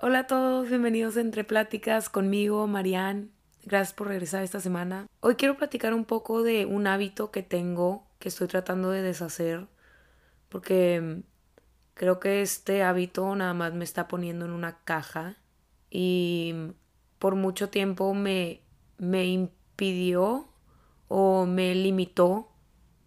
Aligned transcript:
Hola 0.00 0.20
a 0.20 0.26
todos, 0.28 0.68
bienvenidos 0.68 1.16
a 1.16 1.22
Entre 1.22 1.42
Pláticas 1.42 2.08
conmigo, 2.08 2.68
Marianne. 2.68 3.30
Gracias 3.64 3.92
por 3.92 4.06
regresar 4.06 4.44
esta 4.44 4.60
semana. 4.60 5.08
Hoy 5.18 5.34
quiero 5.34 5.56
platicar 5.56 5.92
un 5.92 6.04
poco 6.04 6.44
de 6.44 6.66
un 6.66 6.86
hábito 6.86 7.32
que 7.32 7.42
tengo 7.42 8.06
que 8.20 8.28
estoy 8.28 8.46
tratando 8.46 8.90
de 8.90 9.02
deshacer 9.02 9.66
porque 10.50 11.22
creo 11.94 12.20
que 12.20 12.42
este 12.42 12.84
hábito 12.84 13.34
nada 13.34 13.54
más 13.54 13.74
me 13.74 13.82
está 13.82 14.06
poniendo 14.06 14.44
en 14.44 14.52
una 14.52 14.78
caja 14.84 15.34
y 15.90 16.54
por 17.18 17.34
mucho 17.34 17.68
tiempo 17.68 18.14
me, 18.14 18.62
me 18.98 19.26
impidió 19.26 20.48
o 21.08 21.44
me 21.44 21.74
limitó, 21.74 22.52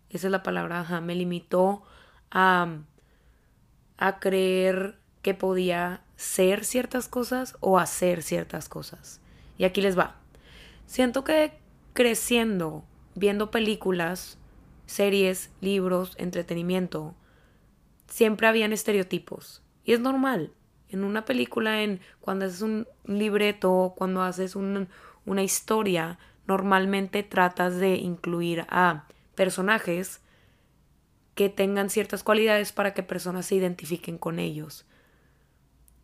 esa 0.10 0.28
es 0.28 0.32
la 0.32 0.44
palabra, 0.44 0.82
ajá, 0.82 1.00
me 1.00 1.16
limitó 1.16 1.84
a, 2.32 2.80
a 3.96 4.20
creer 4.20 5.00
que 5.22 5.34
podía 5.34 6.04
ser 6.22 6.66
ciertas 6.66 7.08
cosas 7.08 7.56
o 7.62 7.80
hacer 7.80 8.22
ciertas 8.22 8.70
cosas. 8.70 9.20
Y 9.58 9.64
aquí 9.64 9.82
les 9.82 9.98
va. 9.98 10.18
Siento 10.86 11.24
que 11.24 11.54
creciendo, 11.94 12.86
viendo 13.16 13.50
películas, 13.50 14.38
series, 14.86 15.50
libros, 15.62 16.14
entretenimiento, 16.18 17.16
siempre 18.08 18.48
habían 18.48 18.72
estereotipos. 18.72 19.64
Y 19.84 19.94
es 19.94 20.00
normal. 20.00 20.54
En 20.90 21.04
una 21.04 21.26
película, 21.26 21.82
en 21.82 22.02
cuando 22.20 22.46
haces 22.46 22.62
un 22.62 22.88
libreto, 23.06 23.96
cuando 23.98 24.22
haces 24.22 24.56
una 24.56 25.44
historia, 25.44 26.20
normalmente 26.46 27.24
tratas 27.24 27.78
de 27.78 27.96
incluir 27.96 28.68
a 28.70 29.08
personajes 29.34 30.22
que 31.34 31.50
tengan 31.50 31.90
ciertas 31.90 32.22
cualidades 32.22 32.74
para 32.74 32.94
que 32.94 33.02
personas 33.02 33.48
se 33.48 33.56
identifiquen 33.56 34.20
con 34.20 34.38
ellos. 34.38 34.86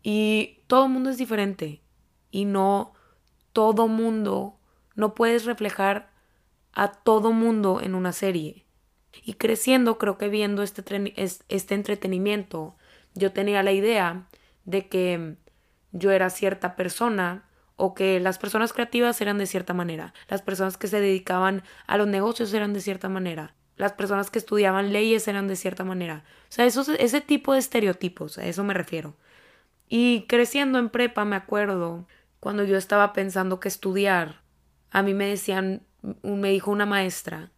Y 0.02 0.60
todo 0.66 0.88
mundo 0.88 1.10
es 1.10 1.18
diferente. 1.18 1.82
Y 2.30 2.44
no 2.44 2.92
todo 3.52 3.88
mundo, 3.88 4.58
no 4.94 5.14
puedes 5.14 5.44
reflejar 5.44 6.10
a 6.72 6.92
todo 6.92 7.32
mundo 7.32 7.80
en 7.82 7.94
una 7.94 8.12
serie. 8.12 8.66
Y 9.22 9.34
creciendo, 9.34 9.98
creo 9.98 10.18
que 10.18 10.28
viendo 10.28 10.62
este, 10.62 11.12
este 11.48 11.74
entretenimiento, 11.74 12.76
yo 13.14 13.32
tenía 13.32 13.62
la 13.62 13.72
idea 13.72 14.28
de 14.64 14.88
que 14.88 15.36
yo 15.92 16.10
era 16.10 16.30
cierta 16.30 16.76
persona 16.76 17.48
o 17.76 17.94
que 17.94 18.20
las 18.20 18.38
personas 18.38 18.72
creativas 18.72 19.20
eran 19.20 19.38
de 19.38 19.46
cierta 19.46 19.72
manera, 19.72 20.12
las 20.28 20.42
personas 20.42 20.76
que 20.76 20.88
se 20.88 21.00
dedicaban 21.00 21.62
a 21.86 21.96
los 21.96 22.06
negocios 22.06 22.52
eran 22.52 22.72
de 22.72 22.80
cierta 22.80 23.08
manera, 23.08 23.54
las 23.76 23.92
personas 23.92 24.30
que 24.30 24.38
estudiaban 24.38 24.92
leyes 24.92 25.28
eran 25.28 25.46
de 25.46 25.56
cierta 25.56 25.84
manera. 25.84 26.24
O 26.48 26.52
sea, 26.52 26.66
eso, 26.66 26.84
ese 26.98 27.20
tipo 27.20 27.52
de 27.52 27.60
estereotipos, 27.60 28.36
a 28.38 28.44
eso 28.44 28.64
me 28.64 28.74
refiero. 28.74 29.16
Y 29.88 30.26
creciendo 30.28 30.78
en 30.78 30.90
prepa, 30.90 31.24
me 31.24 31.36
acuerdo, 31.36 32.06
cuando 32.40 32.64
yo 32.64 32.76
estaba 32.76 33.12
pensando 33.12 33.60
que 33.60 33.68
estudiar, 33.68 34.42
a 34.90 35.02
mí 35.02 35.14
me 35.14 35.26
decían, 35.26 35.82
me 36.22 36.50
dijo 36.50 36.70
una 36.70 36.86
maestra, 36.86 37.50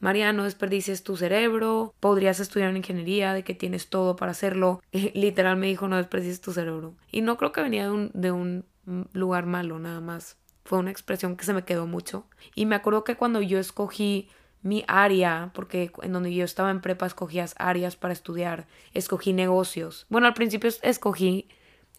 María, 0.00 0.32
no 0.32 0.44
desperdicies 0.44 1.02
tu 1.02 1.16
cerebro, 1.16 1.94
podrías 2.00 2.40
estudiar 2.40 2.70
en 2.70 2.78
ingeniería, 2.78 3.34
de 3.34 3.44
que 3.44 3.54
tienes 3.54 3.88
todo 3.88 4.16
para 4.16 4.32
hacerlo. 4.32 4.80
literal 4.92 5.56
me 5.58 5.66
dijo, 5.66 5.88
no 5.88 5.98
desperdicies 5.98 6.40
tu 6.40 6.52
cerebro. 6.52 6.94
Y 7.12 7.20
no 7.20 7.36
creo 7.36 7.52
que 7.52 7.60
venía 7.60 7.84
de 7.84 7.90
un, 7.90 8.10
de 8.14 8.32
un 8.32 8.64
lugar 9.12 9.44
malo, 9.44 9.78
nada 9.78 10.00
más. 10.00 10.38
Fue 10.64 10.78
una 10.78 10.90
expresión 10.90 11.36
que 11.36 11.44
se 11.44 11.52
me 11.52 11.64
quedó 11.64 11.86
mucho. 11.86 12.26
Y 12.54 12.64
me 12.64 12.76
acuerdo 12.76 13.04
que 13.04 13.16
cuando 13.16 13.42
yo 13.42 13.58
escogí 13.58 14.30
mi 14.62 14.84
área, 14.88 15.50
porque 15.54 15.92
en 16.02 16.12
donde 16.12 16.34
yo 16.34 16.44
estaba 16.44 16.70
en 16.70 16.80
prepa 16.80 17.06
escogías 17.06 17.54
áreas 17.58 17.96
para 17.96 18.12
estudiar, 18.12 18.66
escogí 18.94 19.34
negocios. 19.34 20.06
Bueno, 20.08 20.26
al 20.26 20.34
principio 20.34 20.70
escogí 20.82 21.48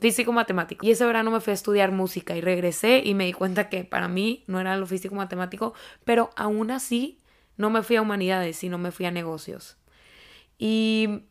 físico 0.01 0.33
matemático. 0.33 0.85
Y 0.85 0.91
ese 0.91 1.05
verano 1.05 1.29
me 1.29 1.39
fui 1.39 1.51
a 1.51 1.53
estudiar 1.53 1.91
música 1.91 2.35
y 2.35 2.41
regresé 2.41 3.03
y 3.05 3.13
me 3.13 3.25
di 3.25 3.33
cuenta 3.33 3.69
que 3.69 3.85
para 3.85 4.07
mí 4.07 4.43
no 4.47 4.59
era 4.59 4.75
lo 4.75 4.87
físico 4.87 5.13
matemático, 5.13 5.75
pero 6.03 6.31
aún 6.35 6.71
así 6.71 7.19
no 7.55 7.69
me 7.69 7.83
fui 7.83 7.95
a 7.95 8.01
humanidades, 8.01 8.57
sino 8.57 8.79
me 8.79 8.91
fui 8.91 9.05
a 9.05 9.11
negocios. 9.11 9.77
Y 10.57 11.21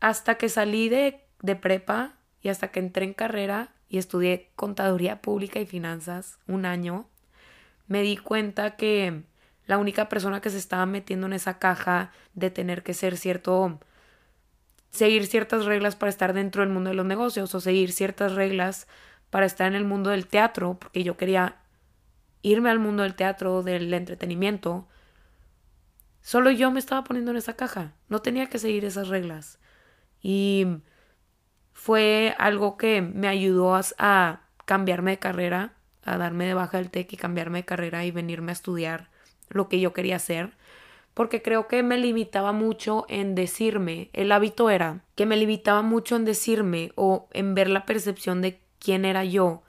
hasta 0.00 0.36
que 0.36 0.48
salí 0.48 0.88
de, 0.88 1.20
de 1.42 1.56
prepa 1.56 2.14
y 2.40 2.48
hasta 2.48 2.68
que 2.68 2.78
entré 2.78 3.04
en 3.04 3.12
carrera 3.12 3.74
y 3.88 3.98
estudié 3.98 4.50
contaduría 4.54 5.20
pública 5.20 5.58
y 5.58 5.66
finanzas 5.66 6.38
un 6.46 6.64
año, 6.64 7.08
me 7.88 8.02
di 8.02 8.16
cuenta 8.16 8.76
que 8.76 9.22
la 9.66 9.78
única 9.78 10.08
persona 10.08 10.40
que 10.40 10.50
se 10.50 10.58
estaba 10.58 10.86
metiendo 10.86 11.26
en 11.26 11.32
esa 11.32 11.58
caja 11.58 12.12
de 12.34 12.50
tener 12.50 12.84
que 12.84 12.94
ser 12.94 13.16
cierto, 13.16 13.80
seguir 14.92 15.26
ciertas 15.26 15.64
reglas 15.64 15.96
para 15.96 16.10
estar 16.10 16.32
dentro 16.32 16.62
del 16.62 16.72
mundo 16.72 16.90
de 16.90 16.96
los 16.96 17.06
negocios 17.06 17.54
o 17.54 17.60
seguir 17.60 17.92
ciertas 17.92 18.34
reglas 18.34 18.86
para 19.30 19.46
estar 19.46 19.66
en 19.66 19.74
el 19.74 19.84
mundo 19.84 20.10
del 20.10 20.26
teatro, 20.26 20.78
porque 20.78 21.02
yo 21.02 21.16
quería 21.16 21.56
irme 22.42 22.70
al 22.70 22.78
mundo 22.78 23.02
del 23.02 23.14
teatro, 23.14 23.62
del 23.62 23.92
entretenimiento, 23.92 24.86
Solo 26.22 26.52
yo 26.52 26.70
me 26.70 26.78
estaba 26.78 27.04
poniendo 27.04 27.32
en 27.32 27.36
esa 27.36 27.54
caja. 27.54 27.92
No 28.08 28.22
tenía 28.22 28.48
que 28.48 28.58
seguir 28.58 28.84
esas 28.84 29.08
reglas. 29.08 29.58
Y 30.22 30.66
fue 31.72 32.34
algo 32.38 32.76
que 32.76 33.02
me 33.02 33.28
ayudó 33.28 33.74
a, 33.98 34.40
cambiarme 34.64 35.10
de 35.10 35.18
carrera, 35.18 35.72
a 36.04 36.16
darme 36.16 36.46
de 36.46 36.54
baja 36.54 36.78
del 36.78 36.90
TEC 36.90 37.12
y 37.12 37.16
cambiarme 37.16 37.58
de 37.58 37.64
carrera 37.64 38.04
y 38.04 38.12
venirme 38.12 38.52
a 38.52 38.54
estudiar 38.54 39.10
lo 39.48 39.68
que 39.68 39.80
yo 39.80 39.92
quería 39.92 40.16
hacer. 40.16 40.52
Porque 41.14 41.42
creo 41.42 41.68
que 41.68 41.82
me 41.82 41.98
limitaba 41.98 42.52
mucho 42.52 43.04
en 43.08 43.34
decirme, 43.34 44.10
el 44.12 44.32
hábito 44.32 44.70
era 44.70 45.04
que 45.14 45.26
me 45.26 45.36
limitaba 45.36 45.82
mucho 45.82 46.16
en 46.16 46.24
decirme 46.24 46.92
o 46.94 47.28
en 47.32 47.54
ver 47.54 47.68
la 47.68 47.84
percepción 47.84 48.40
de 48.40 48.60
quién 48.78 49.04
era 49.04 49.24
yo 49.24 49.62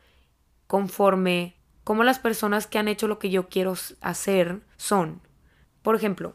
conforme 0.68 1.56
como 1.84 2.04
las 2.04 2.20
personas 2.20 2.66
que 2.66 2.80
han 2.80 2.88
hecho 2.88 3.08
lo 3.08 3.20
que 3.20 3.30
yo 3.30 3.50
quiero 3.50 3.74
hacer 4.02 4.62
son. 4.78 5.22
Por 5.82 5.96
ejemplo, 5.96 6.34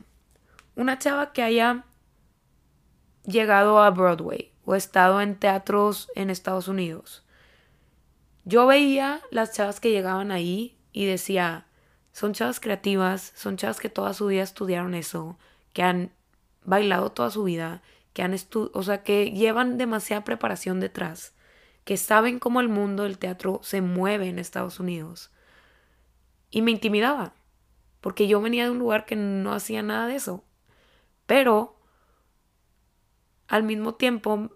una 0.77 0.99
chava 0.99 1.33
que 1.33 1.43
haya 1.43 1.85
llegado 3.25 3.81
a 3.81 3.91
Broadway 3.91 4.53
o 4.65 4.75
estado 4.75 5.21
en 5.21 5.37
teatros 5.37 6.11
en 6.15 6.31
Estados 6.31 6.69
Unidos. 6.69 7.25
Yo 8.45 8.67
veía 8.67 9.21
las 9.31 9.55
chavas 9.55 9.81
que 9.81 9.91
llegaban 9.91 10.31
ahí 10.31 10.79
y 10.93 11.07
decía, 11.07 11.67
son 12.19 12.33
chavas 12.33 12.59
creativas, 12.59 13.33
son 13.37 13.57
chavas 13.57 13.79
que 13.79 13.89
toda 13.89 14.13
su 14.13 14.27
vida 14.27 14.43
estudiaron 14.43 14.95
eso, 14.95 15.39
que 15.73 15.85
han 15.85 16.11
bailado 16.65 17.13
toda 17.13 17.31
su 17.31 17.45
vida, 17.45 17.81
que 18.13 18.23
han 18.23 18.35
o 18.53 18.83
sea, 18.83 19.05
que 19.05 19.31
llevan 19.31 19.79
demasiada 19.79 20.25
preparación 20.25 20.81
detrás, 20.81 21.33
que 21.85 21.97
saben 21.97 22.41
cómo 22.41 22.61
el 22.61 22.69
mundo 22.69 23.05
del 23.05 23.19
teatro 23.19 23.61
se 23.63 23.83
mueve 23.83 24.27
en 24.27 24.41
Estados 24.41 24.81
Unidos. 24.81 25.31
Y 26.51 26.63
me 26.63 26.73
intimidaba, 26.73 27.35
porque 28.01 28.27
yo 28.27 28.41
venía 28.41 28.65
de 28.65 28.73
un 28.73 28.81
lugar 28.81 29.07
que 29.07 29.15
no 29.15 29.53
hacía 29.53 29.85
nada 29.85 30.09
de 30.09 30.17
eso. 30.17 30.43
Pero 31.25 31.77
al 33.47 33.63
mismo 33.63 33.95
tiempo 33.95 34.51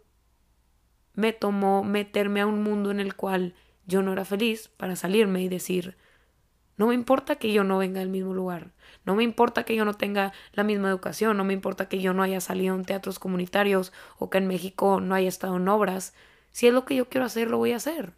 me 1.14 1.32
tomó 1.32 1.84
meterme 1.84 2.40
a 2.40 2.46
un 2.48 2.64
mundo 2.64 2.90
en 2.90 2.98
el 2.98 3.14
cual 3.14 3.54
yo 3.86 4.02
no 4.02 4.12
era 4.12 4.24
feliz 4.24 4.66
para 4.66 4.96
salirme 4.96 5.42
y 5.42 5.48
decir, 5.48 5.96
no 6.76 6.86
me 6.86 6.94
importa 6.94 7.36
que 7.36 7.52
yo 7.52 7.64
no 7.64 7.78
venga 7.78 8.00
del 8.00 8.08
mismo 8.08 8.32
lugar, 8.32 8.72
no 9.04 9.14
me 9.14 9.22
importa 9.22 9.64
que 9.64 9.76
yo 9.76 9.84
no 9.84 9.94
tenga 9.94 10.32
la 10.52 10.64
misma 10.64 10.88
educación, 10.88 11.36
no 11.36 11.44
me 11.44 11.52
importa 11.52 11.88
que 11.88 12.00
yo 12.00 12.14
no 12.14 12.22
haya 12.22 12.40
salido 12.40 12.74
en 12.74 12.84
teatros 12.84 13.18
comunitarios 13.18 13.92
o 14.18 14.30
que 14.30 14.38
en 14.38 14.46
México 14.46 15.00
no 15.00 15.14
haya 15.14 15.28
estado 15.28 15.56
en 15.56 15.68
obras, 15.68 16.14
si 16.50 16.66
es 16.66 16.72
lo 16.72 16.84
que 16.84 16.96
yo 16.96 17.08
quiero 17.08 17.26
hacer, 17.26 17.50
lo 17.50 17.58
voy 17.58 17.72
a 17.72 17.76
hacer. 17.76 18.14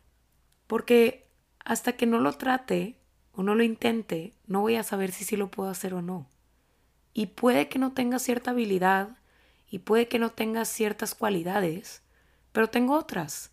Porque 0.67 1.29
hasta 1.65 1.93
que 1.93 2.07
no 2.07 2.19
lo 2.19 2.33
trate 2.33 2.99
o 3.33 3.43
no 3.43 3.55
lo 3.55 3.65
intente, 3.65 4.35
no 4.47 4.61
voy 4.61 4.77
a 4.77 4.83
saber 4.83 5.13
si 5.13 5.25
sí 5.25 5.37
lo 5.37 5.51
puedo 5.51 5.71
hacer 5.71 5.95
o 5.95 6.03
no. 6.03 6.29
Y 7.13 7.27
puede 7.27 7.69
que 7.69 7.79
no 7.79 7.93
tenga 7.93 8.19
cierta 8.19 8.51
habilidad 8.51 9.19
y 9.69 9.81
puede 9.81 10.09
que 10.09 10.19
no 10.19 10.31
tenga 10.31 10.65
ciertas 10.65 11.15
cualidades, 11.15 12.03
pero 12.53 12.69
tengo 12.69 12.97
otras 12.97 13.53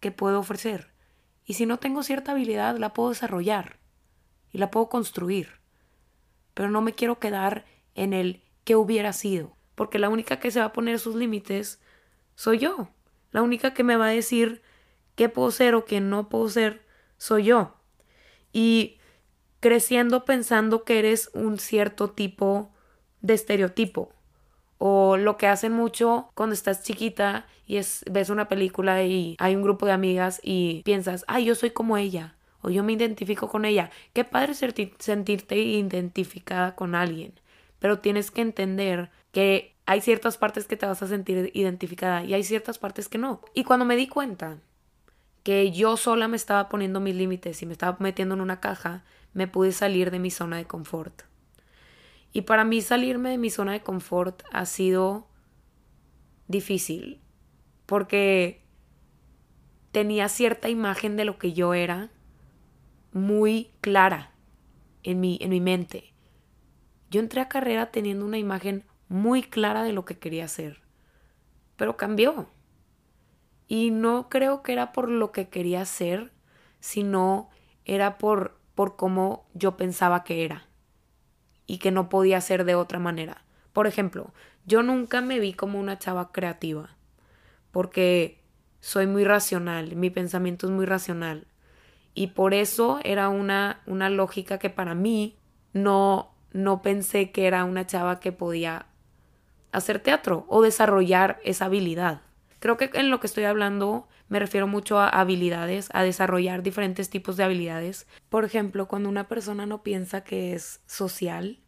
que 0.00 0.12
puedo 0.12 0.38
ofrecer. 0.38 0.92
Y 1.44 1.54
si 1.54 1.66
no 1.66 1.78
tengo 1.78 2.02
cierta 2.02 2.32
habilidad, 2.32 2.76
la 2.76 2.94
puedo 2.94 3.10
desarrollar 3.10 3.79
y 4.52 4.58
la 4.58 4.70
puedo 4.70 4.88
construir. 4.88 5.60
Pero 6.54 6.70
no 6.70 6.80
me 6.80 6.94
quiero 6.94 7.18
quedar 7.18 7.64
en 7.94 8.12
el 8.12 8.42
que 8.64 8.76
hubiera 8.76 9.12
sido, 9.12 9.56
porque 9.74 9.98
la 9.98 10.08
única 10.08 10.40
que 10.40 10.50
se 10.50 10.60
va 10.60 10.66
a 10.66 10.72
poner 10.72 10.98
sus 10.98 11.14
límites 11.14 11.80
soy 12.34 12.58
yo. 12.58 12.90
La 13.30 13.42
única 13.42 13.74
que 13.74 13.84
me 13.84 13.96
va 13.96 14.06
a 14.06 14.10
decir 14.10 14.62
qué 15.14 15.28
puedo 15.28 15.50
ser 15.50 15.74
o 15.74 15.84
qué 15.84 16.00
no 16.00 16.28
puedo 16.28 16.48
ser 16.48 16.84
soy 17.16 17.44
yo. 17.44 17.76
Y 18.52 18.98
creciendo 19.60 20.24
pensando 20.24 20.84
que 20.84 20.98
eres 20.98 21.30
un 21.34 21.58
cierto 21.58 22.10
tipo 22.10 22.72
de 23.20 23.34
estereotipo. 23.34 24.12
O 24.78 25.18
lo 25.18 25.36
que 25.36 25.46
hacen 25.46 25.72
mucho 25.72 26.30
cuando 26.34 26.54
estás 26.54 26.82
chiquita 26.82 27.46
y 27.66 27.76
es, 27.76 28.02
ves 28.10 28.30
una 28.30 28.48
película 28.48 29.02
y 29.04 29.36
hay 29.38 29.54
un 29.54 29.62
grupo 29.62 29.84
de 29.84 29.92
amigas 29.92 30.40
y 30.42 30.82
piensas, 30.84 31.24
ay, 31.28 31.44
yo 31.44 31.54
soy 31.54 31.70
como 31.70 31.98
ella. 31.98 32.36
O 32.62 32.70
yo 32.70 32.82
me 32.82 32.92
identifico 32.92 33.48
con 33.48 33.64
ella. 33.64 33.90
Qué 34.12 34.24
padre 34.24 34.54
sentirte 34.54 35.56
identificada 35.56 36.74
con 36.74 36.94
alguien. 36.94 37.32
Pero 37.78 38.00
tienes 38.00 38.30
que 38.30 38.42
entender 38.42 39.10
que 39.32 39.74
hay 39.86 40.00
ciertas 40.00 40.36
partes 40.36 40.66
que 40.66 40.76
te 40.76 40.86
vas 40.86 41.02
a 41.02 41.08
sentir 41.08 41.50
identificada 41.54 42.22
y 42.24 42.34
hay 42.34 42.44
ciertas 42.44 42.78
partes 42.78 43.08
que 43.08 43.18
no. 43.18 43.40
Y 43.54 43.64
cuando 43.64 43.84
me 43.84 43.96
di 43.96 44.08
cuenta 44.08 44.58
que 45.42 45.72
yo 45.72 45.96
sola 45.96 46.28
me 46.28 46.36
estaba 46.36 46.68
poniendo 46.68 47.00
mis 47.00 47.14
límites 47.14 47.62
y 47.62 47.66
me 47.66 47.72
estaba 47.72 47.96
metiendo 47.98 48.34
en 48.34 48.40
una 48.40 48.60
caja, 48.60 49.04
me 49.32 49.48
pude 49.48 49.72
salir 49.72 50.10
de 50.10 50.18
mi 50.18 50.30
zona 50.30 50.58
de 50.58 50.66
confort. 50.66 51.22
Y 52.32 52.42
para 52.42 52.64
mí 52.64 52.82
salirme 52.82 53.30
de 53.30 53.38
mi 53.38 53.50
zona 53.50 53.72
de 53.72 53.80
confort 53.80 54.42
ha 54.52 54.66
sido 54.66 55.26
difícil, 56.46 57.20
porque 57.86 58.62
tenía 59.92 60.28
cierta 60.28 60.68
imagen 60.68 61.16
de 61.16 61.24
lo 61.24 61.38
que 61.38 61.52
yo 61.52 61.74
era 61.74 62.10
muy 63.12 63.70
clara 63.80 64.32
en 65.02 65.20
mi, 65.20 65.38
en 65.40 65.50
mi 65.50 65.60
mente. 65.60 66.12
Yo 67.10 67.20
entré 67.20 67.40
a 67.40 67.48
carrera 67.48 67.90
teniendo 67.90 68.24
una 68.24 68.38
imagen 68.38 68.84
muy 69.08 69.42
clara 69.42 69.82
de 69.82 69.92
lo 69.92 70.04
que 70.04 70.18
quería 70.18 70.44
hacer, 70.44 70.80
pero 71.76 71.96
cambió. 71.96 72.48
Y 73.66 73.90
no 73.90 74.28
creo 74.28 74.62
que 74.62 74.72
era 74.72 74.92
por 74.92 75.08
lo 75.08 75.32
que 75.32 75.48
quería 75.48 75.82
hacer, 75.82 76.32
sino 76.80 77.50
era 77.84 78.18
por, 78.18 78.58
por 78.74 78.96
cómo 78.96 79.46
yo 79.54 79.76
pensaba 79.76 80.24
que 80.24 80.44
era 80.44 80.68
y 81.66 81.78
que 81.78 81.90
no 81.90 82.08
podía 82.08 82.40
ser 82.40 82.64
de 82.64 82.74
otra 82.74 82.98
manera. 82.98 83.44
Por 83.72 83.86
ejemplo, 83.86 84.32
yo 84.66 84.82
nunca 84.82 85.20
me 85.20 85.38
vi 85.38 85.52
como 85.52 85.78
una 85.78 85.98
chava 85.98 86.32
creativa, 86.32 86.96
porque 87.70 88.42
soy 88.80 89.06
muy 89.06 89.24
racional, 89.24 89.94
mi 89.96 90.10
pensamiento 90.10 90.66
es 90.66 90.72
muy 90.72 90.86
racional. 90.86 91.46
Y 92.14 92.28
por 92.28 92.54
eso 92.54 93.00
era 93.04 93.28
una, 93.28 93.80
una 93.86 94.10
lógica 94.10 94.58
que 94.58 94.70
para 94.70 94.94
mí 94.94 95.36
no, 95.72 96.32
no 96.52 96.82
pensé 96.82 97.30
que 97.30 97.46
era 97.46 97.64
una 97.64 97.86
chava 97.86 98.20
que 98.20 98.32
podía 98.32 98.86
hacer 99.72 100.00
teatro 100.00 100.44
o 100.48 100.62
desarrollar 100.62 101.40
esa 101.44 101.66
habilidad. 101.66 102.22
Creo 102.58 102.76
que 102.76 102.90
en 102.92 103.10
lo 103.10 103.20
que 103.20 103.26
estoy 103.26 103.44
hablando 103.44 104.08
me 104.28 104.38
refiero 104.38 104.66
mucho 104.66 104.98
a 104.98 105.08
habilidades, 105.08 105.88
a 105.92 106.02
desarrollar 106.02 106.62
diferentes 106.62 107.10
tipos 107.10 107.36
de 107.36 107.44
habilidades. 107.44 108.06
Por 108.28 108.44
ejemplo, 108.44 108.86
cuando 108.86 109.08
una 109.08 109.28
persona 109.28 109.66
no 109.66 109.82
piensa 109.82 110.22
que 110.22 110.52
es 110.52 110.80
social 110.86 111.58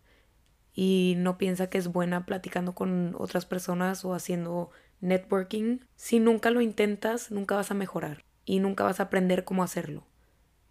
y 0.72 1.14
no 1.18 1.38
piensa 1.38 1.68
que 1.68 1.78
es 1.78 1.88
buena 1.88 2.24
platicando 2.24 2.74
con 2.74 3.16
otras 3.18 3.46
personas 3.46 4.04
o 4.04 4.14
haciendo 4.14 4.70
networking, 5.00 5.80
si 5.96 6.20
nunca 6.20 6.50
lo 6.50 6.60
intentas, 6.60 7.30
nunca 7.30 7.56
vas 7.56 7.70
a 7.70 7.74
mejorar 7.74 8.22
y 8.44 8.60
nunca 8.60 8.84
vas 8.84 9.00
a 9.00 9.04
aprender 9.04 9.44
cómo 9.44 9.64
hacerlo. 9.64 10.06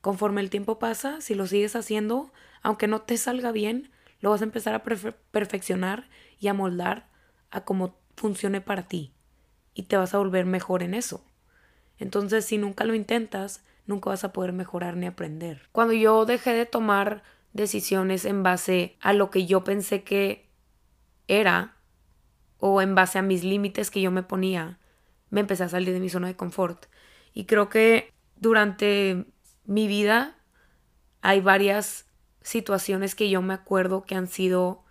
Conforme 0.01 0.42
el 0.42 0.50
tiempo 0.50 0.80
pasa, 0.80 1.21
si 1.21 1.36
lo 1.36 1.48
sigues 1.48 1.75
haciendo, 1.75 2.31
aunque 2.62 2.88
no 2.88 3.01
te 3.01 3.18
salga 3.18 3.51
bien, 3.51 3.92
lo 4.19 4.31
vas 4.31 4.42
a 4.42 4.45
empezar 4.45 4.74
a 4.74 4.83
perfeccionar 4.83 6.09
y 6.39 6.48
a 6.48 6.53
moldar 6.53 7.09
a 7.50 7.63
cómo 7.63 7.95
funcione 8.15 8.62
para 8.62 8.88
ti 8.88 9.13
y 9.74 9.83
te 9.83 9.98
vas 9.98 10.13
a 10.13 10.18
volver 10.18 10.45
mejor 10.45 10.83
en 10.83 10.94
eso. 10.94 11.24
Entonces, 11.98 12.45
si 12.45 12.57
nunca 12.57 12.83
lo 12.83 12.95
intentas, 12.95 13.63
nunca 13.86 14.09
vas 14.09 14.24
a 14.24 14.33
poder 14.33 14.53
mejorar 14.53 14.98
ni 14.98 15.06
aprender. 15.06 15.69
Cuando 15.71 15.94
yo 15.94 16.25
dejé 16.25 16.54
de 16.54 16.65
tomar 16.65 17.24
decisiones 17.54 18.25
en 18.25 18.44
base 18.44 18.97
a 19.01 19.13
lo 19.13 19.30
que 19.30 19.45
yo 19.45 19.63
pensé 19.63 20.04
que 20.04 20.50
era 21.27 21.77
o 22.57 22.81
en 22.81 22.95
base 22.95 23.19
a 23.19 23.24
mis 23.24 23.44
límites 23.44 23.92
que 23.92 24.01
yo 24.01 24.12
me 24.12 24.24
ponía, 24.24 24.80
me 25.30 25.42
empecé 25.42 25.63
a 25.63 25.69
salir 25.69 25.94
de 25.94 26.00
mi 26.00 26.09
zona 26.09 26.27
de 26.27 26.36
confort. 26.36 26.86
Y 27.33 27.45
creo 27.45 27.69
que 27.69 28.12
durante 28.36 29.25
mi 29.71 29.88
vida 29.88 30.35
hay 31.21 31.39
varias 31.39 32.06
situaciones 32.41 33.15
que 33.15 33.29
yo 33.29 33.41
me 33.41 33.53
acuerdo 33.53 34.03
que 34.03 34.15
han 34.15 34.27
sido 34.27 34.83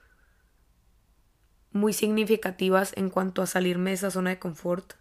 muy 1.70 1.92
significativas 1.92 2.94
en 2.96 3.10
cuanto 3.10 3.42
a 3.42 3.46
salirme 3.46 3.90
de 3.90 3.96
esa 3.96 4.10
zona 4.10 4.30
de 4.30 4.38
confort. 4.38 4.94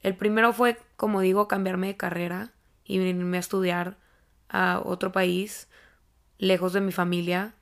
El 0.00 0.16
primero 0.16 0.52
fue, 0.52 0.78
como 0.96 1.22
digo, 1.22 1.48
cambiarme 1.48 1.88
de 1.88 1.96
carrera 1.96 2.52
y 2.84 2.98
venirme 2.98 3.38
a 3.38 3.40
estudiar 3.40 3.98
a 4.48 4.80
otro 4.84 5.10
país, 5.10 5.68
lejos 6.38 6.72
de 6.72 6.80
mi 6.80 6.92
familia, 6.92 7.54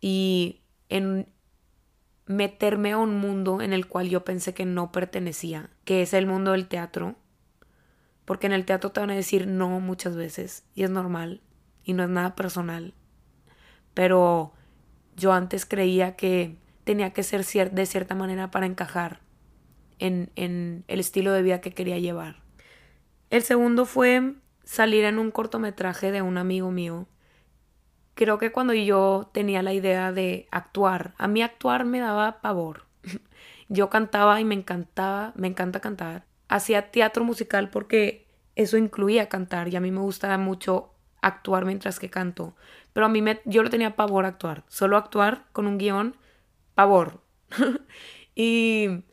y 0.00 0.62
en 0.88 1.28
meterme 2.26 2.90
a 2.90 2.98
un 2.98 3.20
mundo 3.20 3.60
en 3.60 3.72
el 3.72 3.86
cual 3.86 4.08
yo 4.08 4.24
pensé 4.24 4.52
que 4.52 4.64
no 4.64 4.90
pertenecía, 4.90 5.70
que 5.84 6.02
es 6.02 6.12
el 6.12 6.26
mundo 6.26 6.50
del 6.50 6.66
teatro, 6.66 7.14
porque 8.24 8.46
en 8.46 8.52
el 8.52 8.64
teatro 8.64 8.90
te 8.90 9.00
van 9.00 9.10
a 9.10 9.14
decir 9.14 9.46
no 9.46 9.80
muchas 9.80 10.16
veces, 10.16 10.64
y 10.74 10.84
es 10.84 10.90
normal, 10.90 11.40
y 11.84 11.92
no 11.92 12.02
es 12.02 12.08
nada 12.08 12.34
personal, 12.34 12.94
pero 13.92 14.52
yo 15.16 15.32
antes 15.32 15.66
creía 15.66 16.16
que 16.16 16.56
tenía 16.84 17.12
que 17.12 17.22
ser 17.22 17.44
de 17.72 17.86
cierta 17.86 18.14
manera 18.14 18.50
para 18.50 18.66
encajar 18.66 19.20
en, 19.98 20.30
en 20.36 20.84
el 20.88 21.00
estilo 21.00 21.32
de 21.32 21.42
vida 21.42 21.60
que 21.60 21.72
quería 21.72 21.98
llevar. 21.98 22.42
El 23.30 23.42
segundo 23.42 23.86
fue 23.86 24.34
salir 24.64 25.04
en 25.04 25.18
un 25.18 25.30
cortometraje 25.30 26.10
de 26.10 26.22
un 26.22 26.38
amigo 26.38 26.70
mío. 26.70 27.06
Creo 28.14 28.38
que 28.38 28.52
cuando 28.52 28.74
yo 28.74 29.30
tenía 29.32 29.62
la 29.62 29.72
idea 29.72 30.12
de 30.12 30.46
actuar, 30.50 31.14
a 31.18 31.28
mí 31.28 31.42
actuar 31.42 31.84
me 31.84 32.00
daba 32.00 32.40
pavor. 32.40 32.84
Yo 33.68 33.90
cantaba 33.90 34.40
y 34.40 34.44
me 34.44 34.54
encantaba, 34.54 35.32
me 35.36 35.48
encanta 35.48 35.80
cantar. 35.80 36.26
Hacía 36.48 36.90
teatro 36.90 37.24
musical 37.24 37.70
porque 37.70 38.26
eso 38.56 38.76
incluía 38.76 39.28
cantar 39.28 39.68
y 39.68 39.76
a 39.76 39.80
mí 39.80 39.90
me 39.90 40.00
gustaba 40.00 40.38
mucho 40.38 40.94
actuar 41.22 41.64
mientras 41.64 41.98
que 41.98 42.10
canto. 42.10 42.54
Pero 42.92 43.06
a 43.06 43.08
mí 43.08 43.22
me, 43.22 43.40
yo 43.44 43.62
lo 43.62 43.70
tenía 43.70 43.96
pavor 43.96 44.26
actuar. 44.26 44.64
Solo 44.68 44.96
actuar 44.96 45.46
con 45.52 45.66
un 45.66 45.78
guion 45.78 46.16
pavor. 46.74 47.20
y 48.34 49.04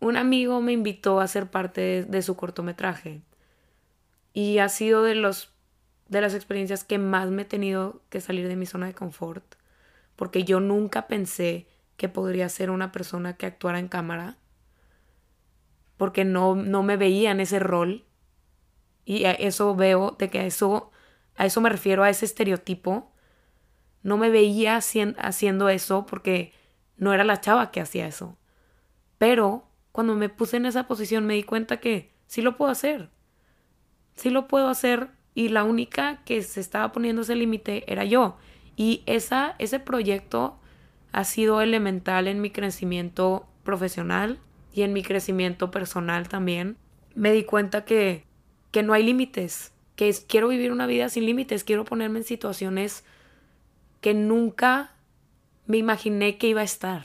un 0.00 0.16
amigo 0.16 0.60
me 0.60 0.72
invitó 0.72 1.20
a 1.20 1.28
ser 1.28 1.50
parte 1.50 2.04
de, 2.04 2.22
su 2.22 2.36
cortometraje. 2.36 3.22
Y 4.32 4.58
ha 4.58 4.68
sido 4.68 5.02
de, 5.02 5.14
los, 5.14 5.52
de 6.08 6.20
las 6.20 6.34
experiencias 6.34 6.82
que 6.82 6.98
más 6.98 7.30
me 7.30 7.42
he 7.42 7.44
tenido 7.44 8.02
que 8.08 8.20
salir 8.20 8.48
de 8.48 8.56
mi 8.56 8.66
zona 8.66 8.86
de 8.86 8.94
confort. 8.94 9.44
Porque 10.16 10.44
yo 10.44 10.58
nunca 10.60 11.06
pensé 11.06 11.68
que 11.96 12.08
podría 12.08 12.48
ser 12.48 12.70
una 12.70 12.90
persona 12.90 13.36
que 13.36 13.46
actuara 13.46 13.78
en 13.78 13.88
cámara. 13.88 14.38
Porque 15.96 16.24
no, 16.24 16.54
no 16.54 16.82
me 16.82 16.96
veía 16.96 17.30
en 17.30 17.40
ese 17.40 17.58
rol. 17.58 18.04
Y 19.04 19.24
a 19.24 19.32
eso 19.32 19.74
veo, 19.74 20.16
de 20.18 20.30
que 20.30 20.40
a 20.40 20.46
eso, 20.46 20.90
a 21.36 21.46
eso 21.46 21.60
me 21.60 21.68
refiero, 21.68 22.04
a 22.04 22.10
ese 22.10 22.24
estereotipo 22.24 23.12
no 24.02 24.16
me 24.16 24.30
veía 24.30 24.76
haciendo 24.76 25.68
eso 25.68 26.06
porque 26.06 26.52
no 26.96 27.12
era 27.12 27.24
la 27.24 27.40
chava 27.40 27.70
que 27.70 27.80
hacía 27.80 28.06
eso. 28.06 28.36
Pero 29.18 29.68
cuando 29.92 30.14
me 30.14 30.28
puse 30.28 30.56
en 30.56 30.66
esa 30.66 30.88
posición 30.88 31.26
me 31.26 31.34
di 31.34 31.44
cuenta 31.44 31.78
que 31.78 32.12
sí 32.26 32.42
lo 32.42 32.56
puedo 32.56 32.70
hacer. 32.70 33.10
Sí 34.14 34.30
lo 34.30 34.48
puedo 34.48 34.68
hacer 34.68 35.10
y 35.34 35.48
la 35.48 35.64
única 35.64 36.22
que 36.24 36.42
se 36.42 36.60
estaba 36.60 36.92
poniendo 36.92 37.22
ese 37.22 37.34
límite 37.34 37.84
era 37.90 38.04
yo. 38.04 38.36
Y 38.76 39.02
esa, 39.06 39.54
ese 39.58 39.80
proyecto 39.80 40.58
ha 41.12 41.24
sido 41.24 41.60
elemental 41.60 42.26
en 42.26 42.40
mi 42.40 42.50
crecimiento 42.50 43.46
profesional 43.64 44.40
y 44.72 44.82
en 44.82 44.92
mi 44.92 45.02
crecimiento 45.02 45.70
personal 45.70 46.28
también. 46.28 46.76
Me 47.14 47.32
di 47.32 47.44
cuenta 47.44 47.84
que, 47.84 48.24
que 48.70 48.82
no 48.82 48.94
hay 48.94 49.02
límites, 49.02 49.72
que 49.96 50.14
quiero 50.26 50.48
vivir 50.48 50.72
una 50.72 50.86
vida 50.86 51.08
sin 51.08 51.26
límites, 51.26 51.64
quiero 51.64 51.84
ponerme 51.84 52.20
en 52.20 52.24
situaciones 52.24 53.04
que 54.00 54.14
nunca 54.14 54.94
me 55.66 55.76
imaginé 55.76 56.38
que 56.38 56.48
iba 56.48 56.62
a 56.62 56.64
estar. 56.64 57.04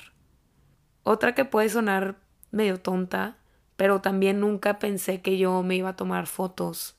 Otra 1.04 1.36
que 1.36 1.46
puede 1.46 1.70
sonar 1.70 2.18
medio 2.52 2.80
tonta, 2.80 3.38
pero 3.76 4.02
también 4.02 4.40
nunca 4.40 4.80
pensé 4.80 5.22
que 5.22 5.38
yo 5.38 5.62
me 5.62 5.76
iba 5.76 5.90
a 5.90 5.96
tomar 5.96 6.26
fotos 6.26 6.98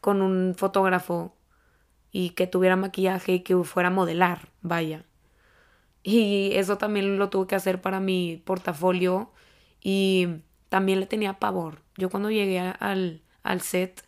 con 0.00 0.20
un 0.20 0.54
fotógrafo 0.56 1.36
y 2.10 2.30
que 2.30 2.46
tuviera 2.46 2.76
maquillaje 2.76 3.32
y 3.32 3.40
que 3.40 3.56
fuera 3.64 3.88
a 3.88 3.92
modelar, 3.92 4.48
vaya. 4.62 5.04
Y 6.02 6.50
eso 6.54 6.76
también 6.76 7.18
lo 7.18 7.30
tuve 7.30 7.46
que 7.46 7.54
hacer 7.54 7.80
para 7.80 8.00
mi 8.00 8.42
portafolio 8.44 9.32
y 9.84 10.26
también 10.70 10.98
le 10.98 11.06
tenía 11.06 11.38
pavor. 11.38 11.82
Yo 11.96 12.10
cuando 12.10 12.30
llegué 12.30 12.58
al, 12.58 13.22
al 13.44 13.60
set, 13.60 14.02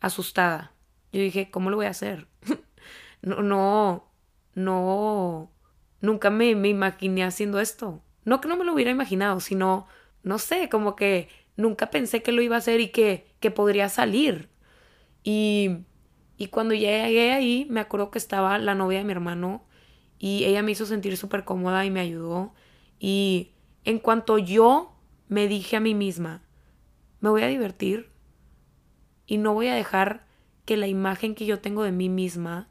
asustada, 0.00 0.74
yo 1.12 1.20
dije, 1.20 1.50
¿cómo 1.50 1.70
lo 1.70 1.76
voy 1.76 1.86
a 1.86 1.90
hacer? 1.90 2.26
no, 3.22 3.40
no, 3.40 4.12
no, 4.54 5.50
nunca 6.00 6.28
me, 6.28 6.54
me 6.56 6.68
imaginé 6.68 7.24
haciendo 7.24 7.60
esto. 7.60 8.02
No 8.24 8.40
que 8.40 8.48
no 8.48 8.56
me 8.56 8.64
lo 8.64 8.74
hubiera 8.74 8.90
imaginado, 8.90 9.40
sino, 9.40 9.86
no 10.24 10.38
sé, 10.38 10.68
como 10.68 10.96
que 10.96 11.28
nunca 11.56 11.90
pensé 11.90 12.22
que 12.22 12.32
lo 12.32 12.42
iba 12.42 12.56
a 12.56 12.58
hacer 12.58 12.80
y 12.80 12.88
que, 12.88 13.32
que 13.38 13.50
podría 13.52 13.88
salir. 13.88 14.50
Y, 15.22 15.84
y 16.36 16.48
cuando 16.48 16.74
llegué 16.74 17.32
ahí, 17.32 17.66
me 17.70 17.80
acuerdo 17.80 18.10
que 18.10 18.18
estaba 18.18 18.58
la 18.58 18.74
novia 18.74 18.98
de 18.98 19.04
mi 19.04 19.12
hermano 19.12 19.64
y 20.18 20.44
ella 20.44 20.62
me 20.62 20.72
hizo 20.72 20.84
sentir 20.84 21.16
súper 21.16 21.44
cómoda 21.44 21.84
y 21.84 21.90
me 21.90 22.00
ayudó. 22.00 22.54
Y 22.98 23.52
en 23.84 24.00
cuanto 24.00 24.38
yo 24.38 24.91
me 25.32 25.48
dije 25.48 25.76
a 25.76 25.80
mí 25.80 25.94
misma, 25.94 26.42
me 27.20 27.30
voy 27.30 27.42
a 27.42 27.46
divertir 27.46 28.10
y 29.26 29.38
no 29.38 29.54
voy 29.54 29.68
a 29.68 29.74
dejar 29.74 30.26
que 30.66 30.76
la 30.76 30.88
imagen 30.88 31.34
que 31.34 31.46
yo 31.46 31.58
tengo 31.58 31.84
de 31.84 31.90
mí 31.90 32.10
misma 32.10 32.68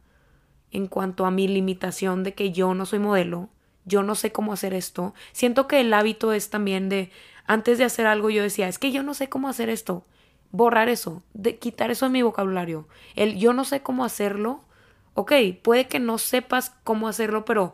en 0.70 0.86
cuanto 0.86 1.26
a 1.26 1.32
mi 1.32 1.48
limitación 1.48 2.24
de 2.24 2.36
que 2.36 2.52
yo 2.52 2.76
no 2.76 2.86
soy 2.86 3.00
modelo, 3.00 3.50
yo 3.86 4.04
no 4.04 4.14
sé 4.14 4.32
cómo 4.32 4.54
hacer 4.54 4.76
esto. 4.76 5.16
Siento 5.32 5.68
que 5.68 5.82
el 5.82 5.92
hábito 5.92 6.34
es 6.34 6.52
también 6.52 6.88
de, 6.88 7.10
antes 7.48 7.80
de 7.80 7.84
hacer 7.84 8.06
algo 8.06 8.30
yo 8.30 8.44
decía, 8.44 8.68
es 8.68 8.78
que 8.78 8.92
yo 8.92 9.02
no 9.02 9.16
sé 9.16 9.28
cómo 9.28 9.50
hacer 9.50 9.70
esto, 9.70 10.06
borrar 10.52 10.88
eso, 10.88 11.24
quitar 11.60 11.90
eso 11.90 12.06
de 12.06 12.12
mi 12.12 12.22
vocabulario. 12.22 12.88
El 13.16 13.40
yo 13.40 13.54
no 13.54 13.66
sé 13.66 13.82
cómo 13.82 14.06
hacerlo. 14.06 14.64
Ok, 15.16 15.34
puede 15.64 15.88
que 15.88 16.00
no 16.00 16.20
sepas 16.20 16.76
cómo 16.84 17.08
hacerlo, 17.08 17.44
pero 17.44 17.74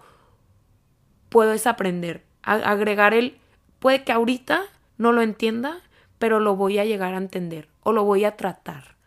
puedes 1.27 1.67
aprender. 1.67 2.25
agregar 2.41 3.13
el, 3.13 3.38
puede 3.79 4.06
que 4.06 4.13
ahorita 4.13 4.63
no 4.98 5.12
lo 5.12 5.22
entienda, 5.22 5.82
pero 6.20 6.39
lo 6.39 6.56
voy 6.56 6.80
a 6.80 6.86
llegar 6.86 7.13
a 7.13 7.18
entender 7.18 7.70
o 7.82 7.92
lo 7.92 8.04
voy 8.04 8.25
a 8.25 8.36
tratar. 8.36 8.98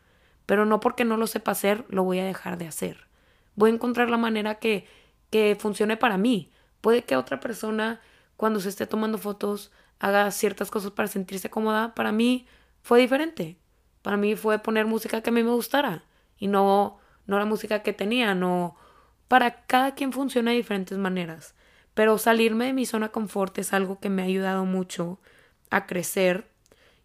Pero 0.46 0.66
no 0.66 0.80
porque 0.80 1.04
no 1.04 1.16
lo 1.16 1.26
sepa 1.26 1.52
hacer, 1.52 1.84
lo 1.88 2.02
voy 2.04 2.18
a 2.18 2.24
dejar 2.24 2.58
de 2.58 2.66
hacer. 2.66 3.06
Voy 3.54 3.70
a 3.70 3.74
encontrar 3.74 4.10
la 4.10 4.16
manera 4.16 4.56
que, 4.56 4.86
que 5.30 5.56
funcione 5.58 5.96
para 5.96 6.18
mí. 6.18 6.50
Puede 6.80 7.04
que 7.04 7.16
otra 7.16 7.40
persona, 7.40 8.00
cuando 8.36 8.60
se 8.60 8.68
esté 8.68 8.86
tomando 8.86 9.18
fotos, 9.18 9.70
haga 9.98 10.30
ciertas 10.30 10.70
cosas 10.70 10.92
para 10.92 11.08
sentirse 11.08 11.50
cómoda. 11.50 11.94
Para 11.94 12.10
mí 12.10 12.46
fue 12.82 13.00
diferente. 13.00 13.58
Para 14.02 14.16
mí 14.16 14.34
fue 14.34 14.58
poner 14.58 14.86
música 14.86 15.20
que 15.20 15.30
a 15.30 15.32
mí 15.32 15.42
me 15.42 15.50
gustara 15.50 16.04
y 16.38 16.46
no, 16.46 16.98
no 17.26 17.38
la 17.38 17.44
música 17.44 17.82
que 17.82 17.92
tenía. 17.92 18.34
No, 18.34 18.76
para 19.28 19.66
cada 19.66 19.94
quien 19.94 20.12
funciona 20.12 20.52
de 20.52 20.56
diferentes 20.56 20.96
maneras. 20.98 21.54
Pero 21.94 22.18
salirme 22.18 22.66
de 22.66 22.72
mi 22.72 22.86
zona 22.86 23.08
de 23.08 23.12
confort 23.12 23.58
es 23.58 23.72
algo 23.72 24.00
que 24.00 24.08
me 24.08 24.22
ha 24.22 24.24
ayudado 24.24 24.64
mucho 24.64 25.20
a 25.70 25.86
crecer 25.86 26.50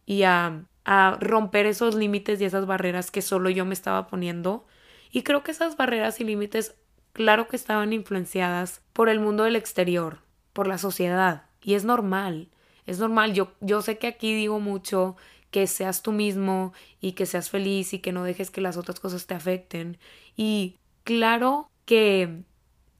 y 0.06 0.24
a, 0.24 0.66
a 0.86 1.18
romper 1.20 1.66
esos 1.66 1.96
límites 1.96 2.42
y 2.42 2.46
esas 2.46 2.66
barreras 2.66 3.12
que 3.12 3.22
solo 3.22 3.50
yo 3.50 3.66
me 3.66 3.74
estaba 3.74 4.08
poniendo. 4.08 4.66
Y 5.12 5.24
creo 5.24 5.44
que 5.44 5.52
esas 5.52 5.78
barreras 5.78 6.20
y 6.20 6.26
límites, 6.26 6.76
claro 7.14 7.48
que 7.48 7.56
estaban 7.56 7.94
influenciadas 7.94 8.82
por 8.94 9.10
el 9.10 9.20
mundo 9.20 9.44
del 9.44 9.56
exterior, 9.56 10.20
por 10.54 10.68
la 10.68 10.78
sociedad. 10.78 11.46
Y 11.62 11.74
es 11.76 11.86
normal, 11.86 12.50
es 12.86 13.00
normal. 13.00 13.34
Yo, 13.34 13.54
yo 13.62 13.82
sé 13.82 13.98
que 13.98 14.08
aquí 14.08 14.34
digo 14.34 14.60
mucho 14.60 15.16
que 15.52 15.68
seas 15.68 16.02
tú 16.02 16.12
mismo 16.12 16.74
y 17.00 17.14
que 17.14 17.26
seas 17.26 17.50
feliz 17.50 17.94
y 17.94 18.00
que 18.00 18.12
no 18.12 18.24
dejes 18.24 18.52
que 18.52 18.62
las 18.62 18.78
otras 18.78 19.00
cosas 19.00 19.26
te 19.26 19.34
afecten. 19.34 19.98
Y 20.36 20.76
claro 21.04 21.70
que 21.86 22.44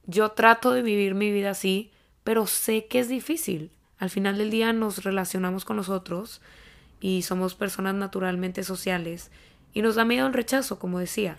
yo 0.06 0.30
trato 0.30 0.72
de 0.72 0.82
vivir 0.82 1.14
mi 1.14 1.30
vida 1.30 1.50
así, 1.50 1.92
pero 2.24 2.46
sé 2.46 2.86
que 2.86 3.00
es 3.00 3.08
difícil. 3.08 3.75
Al 3.98 4.10
final 4.10 4.38
del 4.38 4.50
día 4.50 4.72
nos 4.72 5.04
relacionamos 5.04 5.64
con 5.64 5.76
los 5.76 5.88
otros 5.88 6.42
y 7.00 7.22
somos 7.22 7.54
personas 7.54 7.94
naturalmente 7.94 8.62
sociales 8.62 9.30
y 9.72 9.82
nos 9.82 9.94
da 9.94 10.04
miedo 10.04 10.26
el 10.26 10.32
rechazo, 10.32 10.78
como 10.78 10.98
decía. 10.98 11.38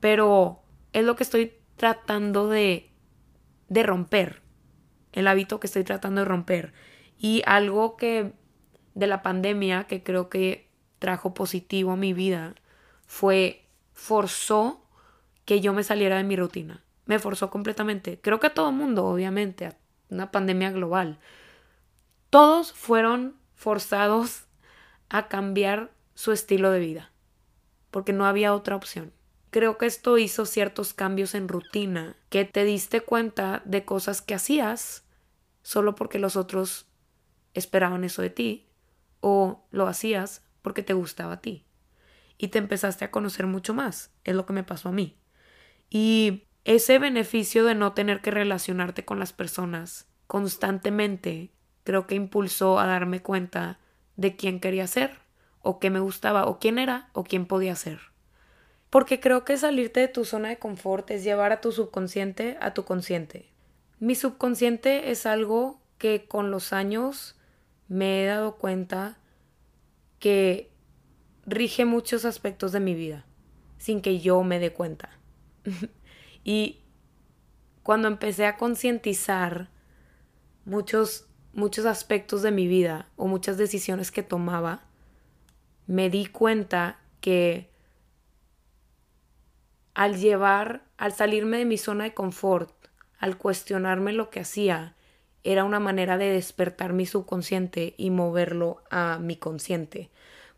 Pero 0.00 0.62
es 0.92 1.04
lo 1.04 1.16
que 1.16 1.22
estoy 1.22 1.52
tratando 1.76 2.48
de, 2.48 2.90
de 3.68 3.82
romper, 3.82 4.42
el 5.12 5.26
hábito 5.28 5.60
que 5.60 5.66
estoy 5.66 5.84
tratando 5.84 6.20
de 6.20 6.26
romper. 6.26 6.72
Y 7.18 7.42
algo 7.46 7.96
que 7.96 8.32
de 8.94 9.06
la 9.06 9.22
pandemia 9.22 9.84
que 9.84 10.02
creo 10.02 10.28
que 10.28 10.68
trajo 10.98 11.34
positivo 11.34 11.92
a 11.92 11.96
mi 11.96 12.12
vida 12.12 12.54
fue 13.06 13.64
forzó 13.92 14.84
que 15.44 15.60
yo 15.60 15.72
me 15.72 15.84
saliera 15.84 16.16
de 16.16 16.24
mi 16.24 16.36
rutina. 16.36 16.82
Me 17.06 17.18
forzó 17.18 17.50
completamente. 17.50 18.18
Creo 18.20 18.40
que 18.40 18.46
a 18.48 18.54
todo 18.54 18.72
mundo, 18.72 19.04
obviamente, 19.06 19.66
a 19.66 19.76
una 20.08 20.30
pandemia 20.30 20.70
global. 20.70 21.18
Todos 22.34 22.72
fueron 22.72 23.36
forzados 23.54 24.46
a 25.08 25.28
cambiar 25.28 25.92
su 26.16 26.32
estilo 26.32 26.72
de 26.72 26.80
vida, 26.80 27.12
porque 27.92 28.12
no 28.12 28.26
había 28.26 28.54
otra 28.54 28.74
opción. 28.74 29.12
Creo 29.50 29.78
que 29.78 29.86
esto 29.86 30.18
hizo 30.18 30.44
ciertos 30.44 30.94
cambios 30.94 31.36
en 31.36 31.46
rutina, 31.46 32.16
que 32.30 32.44
te 32.44 32.64
diste 32.64 33.02
cuenta 33.02 33.62
de 33.64 33.84
cosas 33.84 34.20
que 34.20 34.34
hacías 34.34 35.04
solo 35.62 35.94
porque 35.94 36.18
los 36.18 36.34
otros 36.34 36.88
esperaban 37.52 38.02
eso 38.02 38.20
de 38.20 38.30
ti, 38.30 38.66
o 39.20 39.64
lo 39.70 39.86
hacías 39.86 40.42
porque 40.60 40.82
te 40.82 40.92
gustaba 40.92 41.34
a 41.34 41.40
ti. 41.40 41.64
Y 42.36 42.48
te 42.48 42.58
empezaste 42.58 43.04
a 43.04 43.12
conocer 43.12 43.46
mucho 43.46 43.74
más, 43.74 44.10
es 44.24 44.34
lo 44.34 44.44
que 44.44 44.54
me 44.54 44.64
pasó 44.64 44.88
a 44.88 44.92
mí. 44.92 45.16
Y 45.88 46.48
ese 46.64 46.98
beneficio 46.98 47.64
de 47.64 47.76
no 47.76 47.92
tener 47.92 48.22
que 48.22 48.32
relacionarte 48.32 49.04
con 49.04 49.20
las 49.20 49.32
personas 49.32 50.08
constantemente 50.26 51.53
creo 51.84 52.06
que 52.06 52.14
impulsó 52.14 52.78
a 52.78 52.86
darme 52.86 53.22
cuenta 53.22 53.78
de 54.16 54.36
quién 54.36 54.60
quería 54.60 54.86
ser, 54.86 55.18
o 55.60 55.78
qué 55.78 55.90
me 55.90 56.00
gustaba, 56.00 56.46
o 56.46 56.58
quién 56.58 56.78
era, 56.78 57.08
o 57.12 57.24
quién 57.24 57.46
podía 57.46 57.76
ser. 57.76 58.00
Porque 58.90 59.20
creo 59.20 59.44
que 59.44 59.56
salirte 59.56 60.00
de 60.00 60.08
tu 60.08 60.24
zona 60.24 60.48
de 60.48 60.58
confort 60.58 61.10
es 61.10 61.24
llevar 61.24 61.52
a 61.52 61.60
tu 61.60 61.72
subconsciente 61.72 62.56
a 62.60 62.74
tu 62.74 62.84
consciente. 62.84 63.50
Mi 63.98 64.14
subconsciente 64.14 65.10
es 65.10 65.26
algo 65.26 65.80
que 65.98 66.26
con 66.26 66.50
los 66.50 66.72
años 66.72 67.36
me 67.88 68.22
he 68.22 68.26
dado 68.26 68.56
cuenta 68.56 69.18
que 70.18 70.70
rige 71.46 71.84
muchos 71.84 72.24
aspectos 72.24 72.72
de 72.72 72.80
mi 72.80 72.94
vida, 72.94 73.26
sin 73.78 74.00
que 74.00 74.20
yo 74.20 74.42
me 74.42 74.58
dé 74.58 74.72
cuenta. 74.72 75.10
y 76.44 76.80
cuando 77.82 78.08
empecé 78.08 78.46
a 78.46 78.56
concientizar 78.56 79.70
muchos, 80.64 81.28
muchos 81.54 81.86
aspectos 81.86 82.42
de 82.42 82.50
mi 82.50 82.66
vida 82.66 83.08
o 83.16 83.26
muchas 83.26 83.56
decisiones 83.56 84.10
que 84.10 84.22
tomaba, 84.22 84.82
me 85.86 86.10
di 86.10 86.26
cuenta 86.26 86.98
que 87.20 87.70
al 89.94 90.16
llevar, 90.16 90.82
al 90.96 91.12
salirme 91.12 91.58
de 91.58 91.64
mi 91.64 91.78
zona 91.78 92.04
de 92.04 92.14
confort, 92.14 92.72
al 93.18 93.38
cuestionarme 93.38 94.12
lo 94.12 94.28
que 94.28 94.40
hacía, 94.40 94.94
era 95.44 95.64
una 95.64 95.78
manera 95.78 96.18
de 96.18 96.30
despertar 96.30 96.92
mi 96.92 97.06
subconsciente 97.06 97.94
y 97.96 98.10
moverlo 98.10 98.82
a 98.90 99.18
mi 99.20 99.36
consciente. 99.36 100.10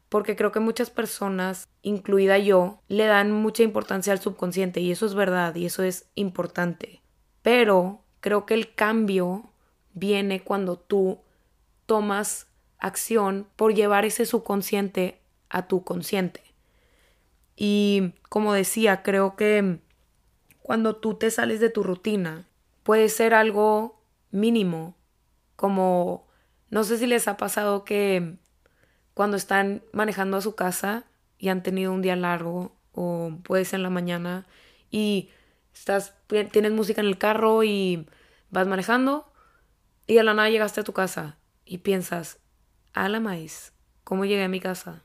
Porque 0.08 0.36
creo 0.36 0.52
que 0.52 0.60
muchas 0.60 0.90
personas, 0.90 1.68
incluida 1.82 2.38
yo, 2.38 2.80
le 2.88 3.06
dan 3.06 3.32
mucha 3.32 3.64
importancia 3.64 4.12
al 4.12 4.20
subconsciente 4.20 4.80
y 4.80 4.92
eso 4.92 5.04
es 5.04 5.14
verdad 5.14 5.54
y 5.56 5.66
eso 5.66 5.82
es 5.82 6.08
importante. 6.14 7.02
Pero 7.42 8.04
creo 8.20 8.46
que 8.46 8.54
el 8.54 8.74
cambio 8.74 9.50
viene 9.96 10.42
cuando 10.42 10.76
tú 10.76 11.18
tomas 11.86 12.46
acción 12.78 13.48
por 13.56 13.74
llevar 13.74 14.04
ese 14.04 14.26
subconsciente 14.26 15.18
a 15.48 15.66
tu 15.66 15.82
consciente. 15.82 16.42
Y 17.56 18.12
como 18.28 18.52
decía, 18.52 19.02
creo 19.02 19.36
que 19.36 19.80
cuando 20.60 20.96
tú 20.96 21.14
te 21.14 21.30
sales 21.30 21.60
de 21.60 21.70
tu 21.70 21.82
rutina, 21.82 22.46
puede 22.82 23.08
ser 23.08 23.32
algo 23.32 23.98
mínimo, 24.30 24.94
como 25.56 26.26
no 26.68 26.84
sé 26.84 26.98
si 26.98 27.06
les 27.06 27.26
ha 27.26 27.38
pasado 27.38 27.84
que 27.84 28.36
cuando 29.14 29.38
están 29.38 29.82
manejando 29.92 30.36
a 30.36 30.42
su 30.42 30.54
casa 30.54 31.04
y 31.38 31.48
han 31.48 31.62
tenido 31.62 31.92
un 31.92 32.02
día 32.02 32.16
largo 32.16 32.76
o 32.92 33.32
puede 33.44 33.64
ser 33.64 33.78
en 33.78 33.84
la 33.84 33.90
mañana 33.90 34.46
y 34.90 35.30
estás 35.72 36.14
tienes 36.52 36.72
música 36.72 37.00
en 37.00 37.06
el 37.06 37.16
carro 37.16 37.64
y 37.64 38.06
vas 38.50 38.66
manejando 38.66 39.32
y 40.06 40.14
de 40.14 40.22
la 40.22 40.34
nada 40.34 40.50
llegaste 40.50 40.80
a 40.80 40.84
tu 40.84 40.92
casa 40.92 41.38
y 41.64 41.78
piensas, 41.78 42.38
a 42.92 43.08
la 43.08 43.20
maíz, 43.20 43.72
¿cómo 44.04 44.25
llegué 44.25 44.44
a 44.44 44.48
mi 44.48 44.60
casa? 44.60 45.02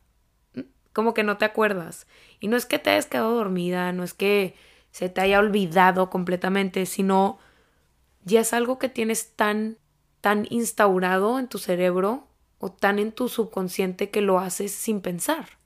Como 0.93 1.13
que 1.13 1.23
no 1.23 1.37
te 1.37 1.45
acuerdas. 1.45 2.07
Y 2.39 2.47
no 2.47 2.57
es 2.57 2.65
que 2.65 2.79
te 2.79 2.91
hayas 2.91 3.05
quedado 3.05 3.35
dormida, 3.35 3.91
no 3.93 4.03
es 4.03 4.13
que 4.13 4.55
se 4.91 5.09
te 5.09 5.21
haya 5.21 5.39
olvidado 5.39 6.09
completamente, 6.09 6.85
sino 6.85 7.39
ya 8.23 8.41
es 8.41 8.53
algo 8.53 8.77
que 8.77 8.89
tienes 8.89 9.35
tan, 9.35 9.77
tan 10.21 10.45
instaurado 10.49 11.39
en 11.39 11.47
tu 11.47 11.57
cerebro 11.57 12.27
o 12.59 12.71
tan 12.71 12.99
en 12.99 13.11
tu 13.11 13.27
subconsciente 13.27 14.09
que 14.09 14.21
lo 14.21 14.39
haces 14.39 14.71
sin 14.71 15.01
pensar. 15.01 15.57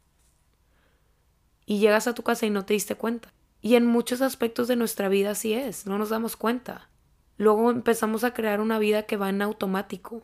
Y 1.65 1.79
llegas 1.79 2.07
a 2.07 2.13
tu 2.13 2.23
casa 2.23 2.45
y 2.45 2.51
no 2.51 2.65
te 2.65 2.73
diste 2.73 2.95
cuenta. 2.95 3.33
Y 3.61 3.75
en 3.75 3.85
muchos 3.85 4.21
aspectos 4.21 4.67
de 4.67 4.75
nuestra 4.75 5.09
vida 5.09 5.31
así 5.31 5.53
es, 5.53 5.87
no 5.87 5.97
nos 5.97 6.09
damos 6.09 6.35
cuenta. 6.35 6.89
Luego 7.37 7.71
empezamos 7.71 8.23
a 8.23 8.33
crear 8.33 8.61
una 8.61 8.79
vida 8.79 9.03
que 9.03 9.17
va 9.17 9.29
en 9.29 9.41
automático. 9.41 10.23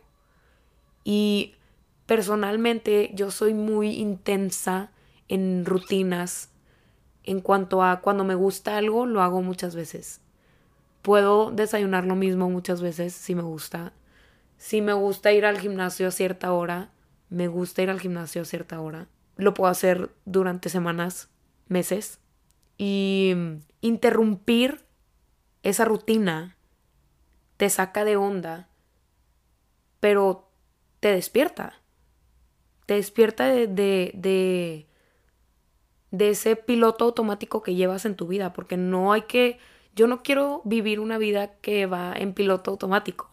Y 1.03 1.56
personalmente 2.06 3.12
yo 3.13 3.32
soy 3.32 3.53
muy 3.53 3.91
intensa 3.91 4.91
en 5.27 5.65
rutinas. 5.65 6.50
En 7.24 7.41
cuanto 7.41 7.84
a 7.84 8.01
cuando 8.01 8.24
me 8.24 8.36
gusta 8.36 8.77
algo, 8.77 9.06
lo 9.06 9.22
hago 9.22 9.41
muchas 9.41 9.75
veces. 9.75 10.22
Puedo 11.01 11.51
desayunar 11.51 12.06
lo 12.06 12.15
mismo 12.15 12.50
muchas 12.50 12.82
veces 12.82 13.13
si 13.13 13.36
me 13.36 13.41
gusta. 13.41 13.94
Si 14.58 14.82
me 14.82 14.94
gusta 14.94 15.32
ir 15.32 15.46
al 15.46 15.60
gimnasio 15.60 16.08
a 16.08 16.12
cierta 16.12 16.53
hora, 16.53 16.91
me 17.30 17.48
gusta 17.48 17.82
ir 17.82 17.89
al 17.89 18.00
gimnasio 18.00 18.44
a 18.44 18.46
cierta 18.46 18.80
hora. 18.80 19.08
Lo 19.36 19.53
puedo 19.53 19.72
hacer 19.72 20.12
durante 20.25 20.70
semanas, 20.70 21.30
meses. 21.68 22.20
Y 22.77 23.34
interrumpir 23.82 24.86
esa 25.63 25.86
rutina 25.86 26.58
te 27.62 27.70
saca 27.70 28.03
de 28.06 28.18
onda, 28.18 28.70
pero 30.00 30.50
te 31.00 31.12
despierta. 31.12 31.80
Te 32.88 32.96
despierta 32.96 33.46
de, 33.46 33.68
de, 33.68 34.88
de, 36.10 36.30
ese 36.32 36.56
piloto 36.56 37.06
automático 37.06 37.62
que 37.62 37.75
llevas 37.75 38.06
en 38.06 38.15
tu 38.15 38.25
vida, 38.25 38.51
porque 38.51 38.77
no 38.77 39.13
hay 39.13 39.22
que... 39.27 39.60
Yo 39.96 40.08
no 40.08 40.24
quiero 40.24 40.63
vivir 40.65 41.00
una 41.00 41.20
vida 41.20 41.53
que 41.60 41.86
va 41.86 42.15
en 42.15 42.34
piloto 42.34 42.72
automático. 42.72 43.30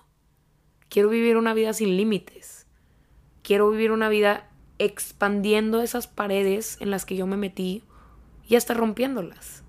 Quiero 0.91 1.09
vivir 1.09 1.39
una 1.39 1.55
vida 1.55 1.73
sin 1.73 1.97
límites. 1.97 2.67
Quiero 3.43 3.71
vivir 3.71 3.93
una 3.93 4.11
vida 4.11 4.51
expandiendo 4.77 5.81
esas 5.81 6.07
paredes 6.07 6.77
en 6.83 6.91
las 6.91 7.07
que 7.07 7.17
yo 7.17 7.27
me 7.27 7.39
metí 7.39 7.83
y 8.47 8.57
hasta 8.57 8.75
rompiéndolas. 8.75 9.65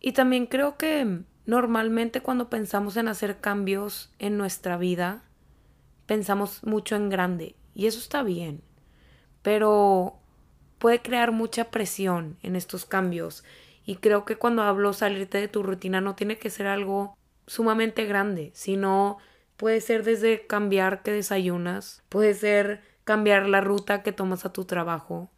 Y 0.00 0.12
también 0.12 0.46
creo 0.46 0.78
que 0.78 1.24
normalmente 1.46 2.20
cuando 2.20 2.48
pensamos 2.48 2.96
en 2.96 3.08
hacer 3.08 3.40
cambios 3.40 4.12
en 4.18 4.36
nuestra 4.36 4.76
vida, 4.76 5.22
pensamos 6.06 6.64
mucho 6.64 6.96
en 6.96 7.10
grande 7.10 7.54
y 7.74 7.86
eso 7.86 7.98
está 7.98 8.22
bien, 8.22 8.62
pero 9.42 10.18
puede 10.78 11.02
crear 11.02 11.32
mucha 11.32 11.70
presión 11.70 12.36
en 12.42 12.56
estos 12.56 12.84
cambios 12.86 13.44
y 13.84 13.96
creo 13.96 14.24
que 14.24 14.36
cuando 14.36 14.62
hablo 14.62 14.92
salirte 14.92 15.38
de 15.38 15.48
tu 15.48 15.62
rutina 15.62 16.00
no 16.00 16.14
tiene 16.14 16.38
que 16.38 16.50
ser 16.50 16.66
algo 16.66 17.16
sumamente 17.46 18.06
grande, 18.06 18.50
sino 18.54 19.18
puede 19.56 19.80
ser 19.80 20.04
desde 20.04 20.46
cambiar 20.46 21.02
que 21.02 21.12
desayunas, 21.12 22.02
puede 22.08 22.34
ser 22.34 22.82
cambiar 23.04 23.48
la 23.48 23.60
ruta 23.60 24.02
que 24.02 24.12
tomas 24.12 24.46
a 24.46 24.52
tu 24.52 24.64
trabajo, 24.64 25.30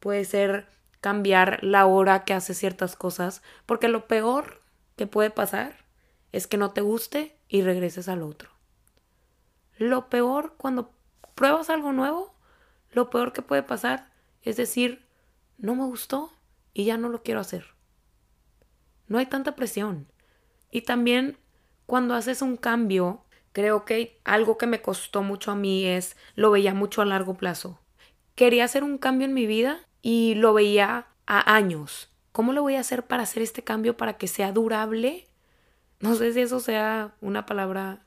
puede 0.00 0.24
ser 0.24 0.66
cambiar 1.00 1.62
la 1.62 1.86
hora 1.86 2.24
que 2.24 2.34
haces 2.34 2.58
ciertas 2.58 2.96
cosas, 2.96 3.42
porque 3.66 3.88
lo 3.88 4.06
peor 4.06 4.60
que 4.98 5.06
puede 5.06 5.30
pasar 5.30 5.86
es 6.32 6.46
que 6.46 6.58
no 6.58 6.72
te 6.72 6.82
guste 6.82 7.38
y 7.48 7.62
regreses 7.62 8.10
al 8.10 8.22
otro. 8.22 8.50
Lo 9.78 10.10
peor 10.10 10.56
cuando 10.58 10.90
pruebas 11.34 11.70
algo 11.70 11.92
nuevo, 11.92 12.34
lo 12.90 13.08
peor 13.08 13.32
que 13.32 13.40
puede 13.40 13.62
pasar 13.62 14.10
es 14.42 14.58
decir, 14.58 15.06
no 15.56 15.74
me 15.74 15.84
gustó 15.84 16.32
y 16.74 16.84
ya 16.84 16.98
no 16.98 17.08
lo 17.08 17.22
quiero 17.22 17.40
hacer. 17.40 17.64
No 19.06 19.18
hay 19.18 19.26
tanta 19.26 19.56
presión. 19.56 20.06
Y 20.70 20.82
también 20.82 21.38
cuando 21.86 22.14
haces 22.14 22.42
un 22.42 22.56
cambio, 22.56 23.24
creo 23.52 23.84
que 23.84 24.20
algo 24.24 24.58
que 24.58 24.66
me 24.66 24.82
costó 24.82 25.22
mucho 25.22 25.50
a 25.50 25.54
mí 25.54 25.86
es, 25.86 26.16
lo 26.34 26.50
veía 26.50 26.74
mucho 26.74 27.00
a 27.00 27.06
largo 27.06 27.34
plazo. 27.34 27.80
Quería 28.34 28.64
hacer 28.64 28.84
un 28.84 28.98
cambio 28.98 29.26
en 29.26 29.34
mi 29.34 29.46
vida 29.46 29.80
y 30.02 30.34
lo 30.34 30.52
veía 30.52 31.06
a 31.26 31.54
años. 31.54 32.10
¿Cómo 32.38 32.52
lo 32.52 32.62
voy 32.62 32.76
a 32.76 32.80
hacer 32.80 33.04
para 33.04 33.24
hacer 33.24 33.42
este 33.42 33.64
cambio 33.64 33.96
para 33.96 34.16
que 34.16 34.28
sea 34.28 34.52
durable? 34.52 35.26
No 35.98 36.14
sé 36.14 36.32
si 36.32 36.40
eso 36.40 36.60
sea 36.60 37.16
una 37.20 37.46
palabra 37.46 38.06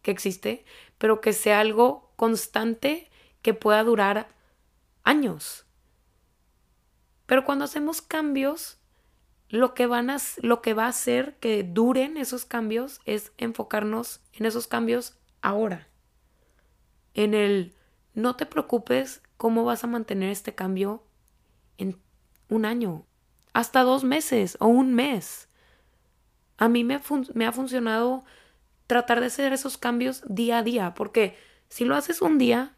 que 0.00 0.10
existe, 0.10 0.64
pero 0.96 1.20
que 1.20 1.34
sea 1.34 1.60
algo 1.60 2.10
constante 2.16 3.10
que 3.42 3.52
pueda 3.52 3.84
durar 3.84 4.28
años. 5.04 5.66
Pero 7.26 7.44
cuando 7.44 7.66
hacemos 7.66 8.00
cambios, 8.00 8.78
lo 9.50 9.74
que, 9.74 9.84
van 9.84 10.08
a, 10.08 10.16
lo 10.40 10.62
que 10.62 10.72
va 10.72 10.86
a 10.86 10.88
hacer 10.88 11.36
que 11.36 11.62
duren 11.62 12.16
esos 12.16 12.46
cambios 12.46 13.02
es 13.04 13.32
enfocarnos 13.36 14.22
en 14.32 14.46
esos 14.46 14.68
cambios 14.68 15.18
ahora. 15.42 15.86
En 17.12 17.34
el 17.34 17.74
no 18.14 18.36
te 18.36 18.46
preocupes 18.46 19.20
cómo 19.36 19.66
vas 19.66 19.84
a 19.84 19.86
mantener 19.86 20.30
este 20.30 20.54
cambio 20.54 21.02
en 21.76 22.00
un 22.48 22.64
año, 22.64 23.04
hasta 23.56 23.84
dos 23.84 24.04
meses 24.04 24.58
o 24.60 24.66
un 24.66 24.92
mes. 24.92 25.48
A 26.58 26.68
mí 26.68 26.84
me, 26.84 26.96
ha 26.96 27.52
funcionado 27.52 28.22
tratar 28.86 29.20
de 29.20 29.28
hacer 29.28 29.54
esos 29.54 29.78
cambios 29.78 30.22
día 30.28 30.58
a 30.58 30.62
día, 30.62 30.92
porque 30.92 31.38
si 31.70 31.86
lo 31.86 31.96
haces 31.96 32.20
un 32.20 32.36
día 32.36 32.76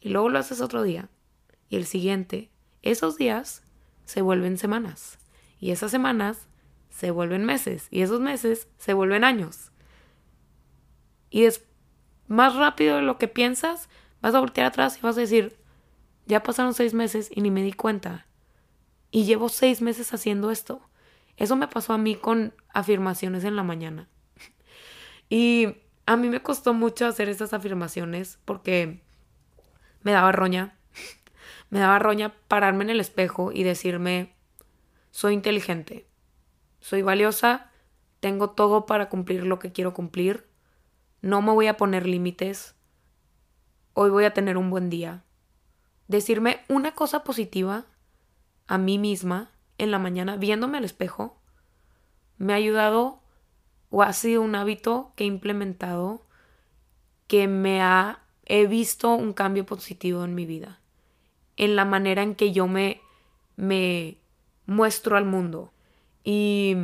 y 0.00 0.08
luego 0.08 0.28
lo 0.28 0.40
haces 0.40 0.60
otro 0.60 0.82
día 0.82 1.08
y 1.68 1.76
el 1.76 1.86
siguiente, 1.86 2.50
esos 2.82 3.16
días 3.16 3.62
se 4.06 4.20
vuelven 4.20 4.58
semanas 4.58 5.20
y 5.60 5.70
esas 5.70 5.92
semanas 5.92 6.48
se 6.90 7.12
vuelven 7.12 7.44
meses 7.44 7.86
y 7.92 8.02
esos 8.02 8.18
meses 8.18 8.66
se 8.76 8.94
vuelven 8.94 9.22
años. 9.22 9.70
Y 11.30 11.44
es 11.44 11.64
más 12.26 12.56
rápido 12.56 12.96
de 12.96 13.02
lo 13.02 13.18
que 13.18 13.28
piensas, 13.28 13.88
vas 14.20 14.34
a 14.34 14.40
voltear 14.40 14.66
atrás 14.66 14.98
y 14.98 15.00
vas 15.00 15.16
a 15.16 15.20
decir, 15.20 15.56
ya 16.26 16.42
pasaron 16.42 16.74
seis 16.74 16.92
meses 16.92 17.30
y 17.32 17.40
ni 17.40 17.52
me 17.52 17.62
di 17.62 17.72
cuenta. 17.72 18.27
Y 19.10 19.24
llevo 19.24 19.48
seis 19.48 19.80
meses 19.80 20.12
haciendo 20.12 20.50
esto. 20.50 20.82
Eso 21.36 21.56
me 21.56 21.68
pasó 21.68 21.92
a 21.92 21.98
mí 21.98 22.16
con 22.16 22.54
afirmaciones 22.74 23.44
en 23.44 23.56
la 23.56 23.62
mañana. 23.62 24.08
y 25.30 25.76
a 26.06 26.16
mí 26.16 26.28
me 26.28 26.42
costó 26.42 26.74
mucho 26.74 27.06
hacer 27.06 27.28
estas 27.28 27.52
afirmaciones 27.52 28.38
porque 28.44 29.02
me 30.02 30.12
daba 30.12 30.32
roña. 30.32 30.76
me 31.70 31.78
daba 31.78 31.98
roña 31.98 32.34
pararme 32.48 32.84
en 32.84 32.90
el 32.90 33.00
espejo 33.00 33.52
y 33.52 33.62
decirme, 33.62 34.34
soy 35.10 35.34
inteligente, 35.34 36.06
soy 36.80 37.02
valiosa, 37.02 37.70
tengo 38.20 38.50
todo 38.50 38.86
para 38.86 39.08
cumplir 39.08 39.44
lo 39.46 39.58
que 39.58 39.72
quiero 39.72 39.94
cumplir, 39.94 40.48
no 41.20 41.42
me 41.42 41.52
voy 41.52 41.66
a 41.66 41.76
poner 41.76 42.06
límites, 42.06 42.74
hoy 43.94 44.10
voy 44.10 44.24
a 44.24 44.34
tener 44.34 44.56
un 44.56 44.70
buen 44.70 44.90
día. 44.90 45.24
Decirme 46.06 46.60
una 46.68 46.92
cosa 46.92 47.22
positiva 47.24 47.86
a 48.68 48.78
mí 48.78 48.98
misma 48.98 49.50
en 49.78 49.90
la 49.90 49.98
mañana 49.98 50.36
viéndome 50.36 50.78
al 50.78 50.84
espejo 50.84 51.40
me 52.36 52.52
ha 52.52 52.56
ayudado 52.56 53.20
o 53.90 54.02
ha 54.02 54.12
sido 54.12 54.42
un 54.42 54.54
hábito 54.54 55.12
que 55.16 55.24
he 55.24 55.26
implementado 55.26 56.22
que 57.26 57.48
me 57.48 57.82
ha 57.82 58.20
he 58.44 58.66
visto 58.66 59.14
un 59.14 59.32
cambio 59.32 59.66
positivo 59.66 60.24
en 60.24 60.34
mi 60.34 60.46
vida 60.46 60.78
en 61.56 61.74
la 61.74 61.84
manera 61.84 62.22
en 62.22 62.34
que 62.34 62.52
yo 62.52 62.68
me 62.68 63.00
me 63.56 64.18
muestro 64.68 65.16
al 65.16 65.24
mundo. 65.24 65.72
Y 66.22 66.76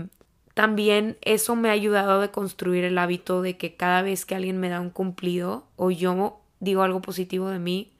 también 0.54 1.16
eso 1.20 1.54
me 1.54 1.68
ha 1.68 1.72
ayudado 1.72 2.20
a 2.20 2.32
construir 2.32 2.82
el 2.84 2.98
hábito 2.98 3.42
de 3.42 3.56
que 3.56 3.76
cada 3.76 4.02
vez 4.02 4.26
que 4.26 4.34
alguien 4.34 4.58
me 4.58 4.68
da 4.68 4.80
un 4.80 4.90
cumplido 4.90 5.68
o 5.76 5.90
yo 5.90 6.40
digo 6.58 6.82
algo 6.82 7.00
positivo 7.00 7.48
de 7.48 7.60
mí, 7.60 7.92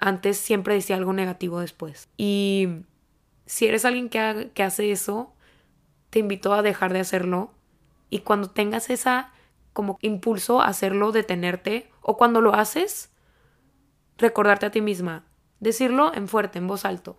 antes 0.00 0.38
siempre 0.38 0.74
decía 0.74 0.96
algo 0.96 1.12
negativo 1.12 1.60
después. 1.60 2.08
Y 2.16 2.68
si 3.46 3.66
eres 3.66 3.84
alguien 3.84 4.08
que, 4.08 4.50
que 4.54 4.62
hace 4.62 4.90
eso, 4.90 5.34
te 6.08 6.18
invito 6.18 6.52
a 6.52 6.62
dejar 6.62 6.92
de 6.92 7.00
hacerlo. 7.00 7.52
Y 8.08 8.20
cuando 8.20 8.50
tengas 8.50 8.90
esa 8.90 9.32
como 9.72 9.98
impulso 10.00 10.60
a 10.60 10.66
hacerlo, 10.66 11.12
detenerte, 11.12 11.90
o 12.00 12.16
cuando 12.16 12.40
lo 12.40 12.54
haces, 12.54 13.10
recordarte 14.18 14.66
a 14.66 14.70
ti 14.70 14.80
misma, 14.80 15.24
decirlo 15.60 16.12
en 16.14 16.28
fuerte, 16.28 16.58
en 16.58 16.66
voz 16.66 16.84
alto. 16.84 17.18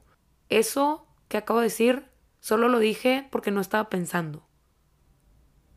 Eso 0.49 1.07
que 1.27 1.37
acabo 1.37 1.59
de 1.59 1.65
decir 1.65 2.05
solo 2.39 2.67
lo 2.67 2.79
dije 2.79 3.27
porque 3.31 3.51
no 3.51 3.61
estaba 3.61 3.89
pensando. 3.89 4.45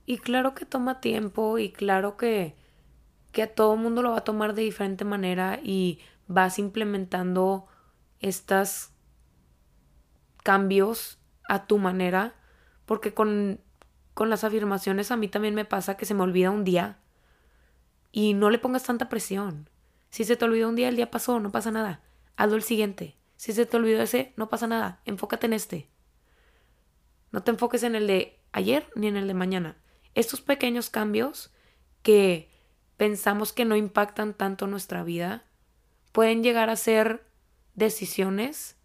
Y 0.07 0.19
claro 0.19 0.55
que 0.55 0.67
toma 0.67 1.01
tiempo 1.01 1.59
y 1.59 1.71
claro 1.71 2.17
que, 2.17 2.57
que 3.33 3.43
a 3.43 3.55
todo 3.55 3.77
mundo 3.77 4.03
lo 4.03 4.11
va 4.11 4.19
a 4.19 4.25
tomar 4.25 4.55
de 4.55 4.63
diferente 4.63 5.05
manera 5.05 5.61
y 5.63 6.01
vas 6.27 6.59
implementando 6.59 7.67
estos 8.21 8.91
cambios 10.43 11.19
a 11.49 11.67
tu 11.67 11.79
manera, 11.79 12.35
porque 12.87 13.15
con, 13.15 13.61
con 14.15 14.31
las 14.31 14.45
afirmaciones 14.45 15.11
a 15.11 15.17
mí 15.17 15.29
también 15.29 15.55
me 15.55 15.65
pasa 15.65 15.97
que 15.97 16.07
se 16.07 16.15
me 16.15 16.23
olvida 16.23 16.51
un 16.51 16.65
día 16.65 16.99
y 18.13 18.35
no 18.35 18.51
le 18.51 18.59
pongas 18.59 18.85
tanta 18.85 19.09
presión. 19.09 19.69
Si 20.11 20.25
se 20.25 20.37
te 20.37 20.45
olvidó 20.45 20.69
un 20.69 20.77
día, 20.77 20.89
el 20.89 20.97
día 20.97 21.11
pasó, 21.11 21.41
no 21.41 21.51
pasa 21.51 21.71
nada. 21.71 22.01
Hazlo 22.37 22.57
el 22.57 22.63
siguiente. 22.63 23.17
Si 23.37 23.53
se 23.53 23.67
te 23.67 23.77
olvidó 23.77 24.01
ese, 24.01 24.33
no 24.37 24.49
pasa 24.49 24.67
nada, 24.67 25.01
enfócate 25.05 25.47
en 25.47 25.53
este. 25.53 25.89
No 27.33 27.43
te 27.43 27.51
enfoques 27.51 27.83
en 27.83 27.97
el 27.97 28.07
de 28.07 28.39
ayer 28.53 28.89
ni 28.95 29.09
en 29.09 29.17
el 29.17 29.27
de 29.27 29.35
mañana. 29.35 29.77
Estos 30.15 30.41
pequeños 30.41 30.89
cambios 30.89 31.53
que 32.03 32.49
pensamos 32.97 33.53
que 33.53 33.65
no 33.65 33.75
impactan 33.75 34.35
tanto 34.35 34.69
nuestra 34.69 35.03
vida 35.03 35.43
pueden 36.15 36.45
llegar 36.45 36.71
a 36.71 36.77
ser 36.77 37.27
decisiones 37.75 38.77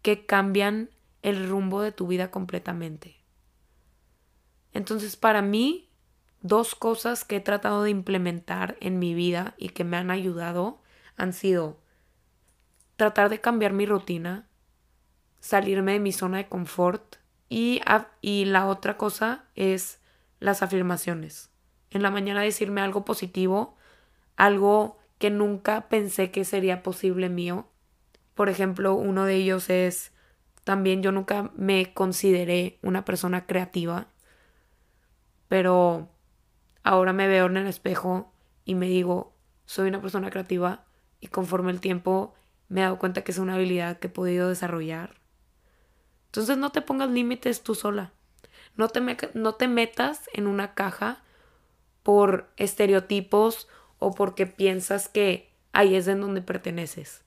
que 0.00 0.24
cambian 0.24 0.88
el 1.20 1.46
rumbo 1.46 1.82
de 1.82 1.92
tu 1.92 2.06
vida 2.06 2.30
completamente. 2.30 3.22
Entonces, 4.72 5.16
para 5.16 5.42
mí, 5.42 5.90
dos 6.40 6.74
cosas 6.74 7.22
que 7.26 7.36
he 7.36 7.40
tratado 7.40 7.82
de 7.82 7.90
implementar 7.90 8.78
en 8.80 8.98
mi 8.98 9.12
vida 9.12 9.54
y 9.58 9.68
que 9.68 9.84
me 9.84 9.98
han 9.98 10.10
ayudado 10.10 10.80
han 11.16 11.34
sido 11.34 11.82
tratar 12.96 13.28
de 13.28 13.42
cambiar 13.42 13.74
mi 13.74 13.84
rutina, 13.84 14.48
salirme 15.40 15.92
de 15.92 16.00
mi 16.00 16.12
zona 16.12 16.38
de 16.38 16.48
confort 16.48 17.16
y, 17.50 17.82
la 18.46 18.66
otra 18.66 18.96
cosa 18.96 19.44
es 19.54 20.00
las 20.40 20.62
afirmaciones. 20.62 21.50
En 21.90 22.00
la 22.00 22.10
mañana 22.10 22.40
decirme 22.40 22.80
algo 22.80 23.04
positivo, 23.04 23.76
algo 24.36 25.03
que 25.18 25.30
nunca 25.30 25.88
pensé 25.88 26.30
que 26.30 26.44
sería 26.44 26.82
posible 26.82 27.28
mío. 27.28 27.68
Por 28.34 28.48
ejemplo, 28.48 28.94
uno 28.94 29.24
de 29.24 29.36
ellos 29.36 29.70
es 29.70 30.12
también 30.64 31.02
yo 31.02 31.12
nunca 31.12 31.50
me 31.56 31.92
consideré 31.92 32.78
una 32.82 33.04
persona 33.04 33.46
creativa, 33.46 34.08
pero 35.48 36.08
ahora 36.82 37.12
me 37.12 37.28
veo 37.28 37.46
en 37.46 37.58
el 37.58 37.66
espejo 37.66 38.32
y 38.64 38.74
me 38.74 38.86
digo, 38.86 39.34
soy 39.66 39.88
una 39.88 40.00
persona 40.00 40.30
creativa 40.30 40.84
y 41.20 41.28
conforme 41.28 41.70
el 41.70 41.80
tiempo 41.80 42.34
me 42.68 42.80
he 42.80 42.84
dado 42.84 42.98
cuenta 42.98 43.22
que 43.22 43.32
es 43.32 43.38
una 43.38 43.54
habilidad 43.54 43.98
que 43.98 44.08
he 44.08 44.10
podido 44.10 44.48
desarrollar. 44.48 45.20
Entonces 46.26 46.58
no 46.58 46.72
te 46.72 46.82
pongas 46.82 47.10
límites 47.10 47.62
tú 47.62 47.74
sola. 47.74 48.12
No 48.76 48.88
te, 48.88 49.00
no 49.34 49.54
te 49.54 49.68
metas 49.68 50.28
en 50.32 50.46
una 50.46 50.74
caja 50.74 51.22
por 52.02 52.50
estereotipos 52.56 53.68
o 54.04 54.12
porque 54.12 54.46
piensas 54.46 55.08
que 55.08 55.50
ahí 55.72 55.94
es 55.94 56.06
en 56.08 56.20
donde 56.20 56.42
perteneces. 56.42 57.22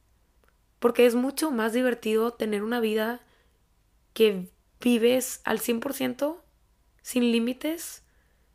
Porque 0.78 1.08
es 1.08 1.16
mucho 1.16 1.50
más 1.50 1.74
divertido 1.74 2.34
tener 2.34 2.62
una 2.62 2.80
vida 2.80 3.20
que 4.14 4.50
vives 4.80 5.42
al 5.44 5.60
100%, 5.60 6.38
sin 7.02 7.32
límites, 7.32 8.04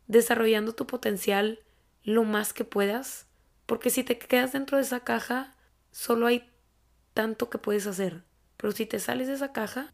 desarrollando 0.06 0.72
tu 0.72 0.86
potencial 0.86 1.58
lo 2.04 2.22
más 2.22 2.52
que 2.52 2.64
puedas. 2.64 3.26
Porque 3.66 3.90
si 3.90 4.04
te 4.04 4.18
quedas 4.18 4.52
dentro 4.52 4.76
de 4.76 4.84
esa 4.84 5.00
caja, 5.00 5.56
solo 5.90 6.28
hay 6.28 6.48
tanto 7.14 7.50
que 7.50 7.58
puedes 7.58 7.88
hacer. 7.88 8.22
Pero 8.56 8.72
si 8.72 8.86
te 8.86 9.00
sales 9.00 9.26
de 9.26 9.34
esa 9.34 9.52
caja, 9.52 9.92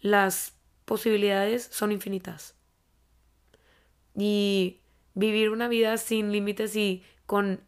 las 0.00 0.52
posibilidades 0.84 1.68
son 1.72 1.90
infinitas. 1.90 2.54
Y 4.14 4.82
vivir 5.14 5.50
una 5.50 5.66
vida 5.66 5.96
sin 5.96 6.30
límites 6.30 6.76
y 6.76 7.02
con 7.26 7.60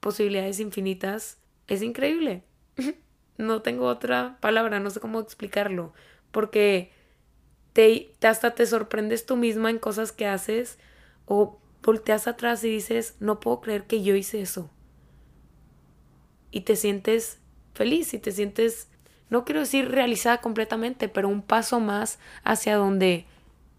posibilidades 0.00 0.60
infinitas 0.60 1.38
es 1.66 1.82
increíble. 1.82 2.42
no 3.38 3.62
tengo 3.62 3.86
otra 3.86 4.38
palabra, 4.40 4.80
no 4.80 4.90
sé 4.90 5.00
cómo 5.00 5.20
explicarlo, 5.20 5.92
porque 6.30 6.92
te, 7.72 8.12
hasta 8.22 8.54
te 8.54 8.66
sorprendes 8.66 9.26
tú 9.26 9.36
misma 9.36 9.70
en 9.70 9.78
cosas 9.78 10.12
que 10.12 10.26
haces 10.26 10.78
o 11.26 11.58
volteas 11.82 12.26
atrás 12.26 12.62
y 12.64 12.68
dices, 12.68 13.16
no 13.20 13.40
puedo 13.40 13.60
creer 13.60 13.84
que 13.84 14.02
yo 14.02 14.14
hice 14.14 14.40
eso. 14.40 14.70
Y 16.50 16.62
te 16.62 16.76
sientes 16.76 17.40
feliz 17.74 18.14
y 18.14 18.18
te 18.18 18.30
sientes, 18.30 18.88
no 19.28 19.44
quiero 19.44 19.60
decir 19.60 19.90
realizada 19.90 20.40
completamente, 20.40 21.08
pero 21.08 21.28
un 21.28 21.42
paso 21.42 21.80
más 21.80 22.18
hacia 22.44 22.76
donde 22.76 23.26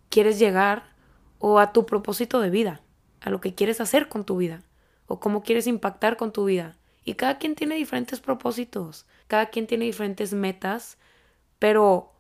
quieres 0.10 0.40
llegar 0.40 0.94
o 1.40 1.60
a 1.60 1.72
tu 1.72 1.86
propósito 1.86 2.42
de 2.42 2.50
vida, 2.50 2.82
a 3.22 3.30
lo 3.30 3.40
que 3.42 3.56
quieres 3.56 3.80
hacer 3.80 4.10
con 4.10 4.26
tu 4.26 4.38
vida 4.38 4.64
o 5.08 5.20
cómo 5.20 5.44
quieres 5.44 5.68
impactar 5.68 6.18
con 6.18 6.32
tu 6.32 6.46
vida. 6.46 6.78
Y 7.04 7.16
cada 7.16 7.38
quien 7.38 7.56
tiene 7.56 7.76
diferentes 7.76 8.20
propósitos, 8.20 9.06
cada 9.28 9.48
quien 9.48 9.68
tiene 9.68 9.86
diferentes 9.86 10.34
metas, 10.34 10.98
pero 11.60 12.14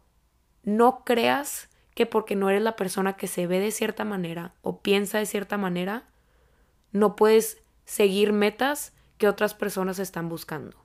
no 0.63 1.03
creas 1.03 1.69
que 1.95 2.05
porque 2.05 2.35
no 2.35 2.49
eres 2.49 2.61
la 2.61 2.75
persona 2.75 3.15
que 3.15 3.27
se 3.27 3.47
ve 3.47 3.59
de 3.59 3.71
cierta 3.71 4.03
manera 4.03 4.53
o 4.61 4.81
piensa 4.81 5.17
de 5.17 5.25
cierta 5.25 5.57
manera, 5.57 6.03
no 6.91 7.15
puedes 7.15 7.63
seguir 7.85 8.33
metas 8.33 8.93
que 9.17 9.27
otras 9.27 9.53
personas 9.53 9.99
están 9.99 10.29
buscando. 10.29 10.77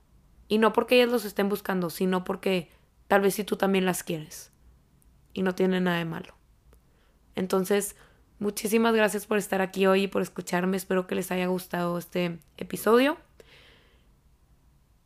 Y 0.47 0.57
no 0.57 0.73
porque 0.73 0.95
ellas 0.95 1.11
los 1.11 1.25
estén 1.25 1.49
buscando, 1.49 1.89
sino 1.89 2.23
porque 2.23 2.69
tal 3.07 3.21
vez 3.21 3.35
si 3.35 3.43
tú 3.43 3.55
también 3.55 3.85
las 3.85 4.03
quieres. 4.03 4.51
Y 5.33 5.43
no 5.43 5.55
tiene 5.55 5.79
nada 5.79 5.97
de 5.97 6.05
malo. 6.05 6.35
Entonces, 7.35 7.95
muchísimas 8.41 8.93
gracias 8.93 9.25
por 9.25 9.37
estar 9.37 9.61
aquí 9.61 9.85
hoy 9.85 10.03
y 10.03 10.07
por 10.07 10.21
escucharme. 10.21 10.75
Espero 10.75 11.07
que 11.07 11.15
les 11.15 11.31
haya 11.31 11.47
gustado 11.47 11.97
este 11.97 12.39
episodio 12.57 13.17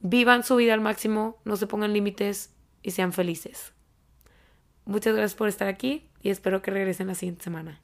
vivan 0.08 0.44
su 0.44 0.56
vida 0.56 0.74
al 0.74 0.82
máximo, 0.82 1.38
no 1.46 1.56
se 1.56 1.66
pongan 1.66 1.94
límites 1.94 2.54
y 2.84 2.92
sean 2.92 3.12
felices. 3.12 3.74
Muchas 4.86 5.16
gracias 5.16 5.36
por 5.36 5.48
estar 5.48 5.68
aquí 5.68 6.08
y 6.22 6.30
espero 6.30 6.62
que 6.62 6.70
regresen 6.70 7.08
la 7.08 7.16
siguiente 7.16 7.44
semana. 7.44 7.82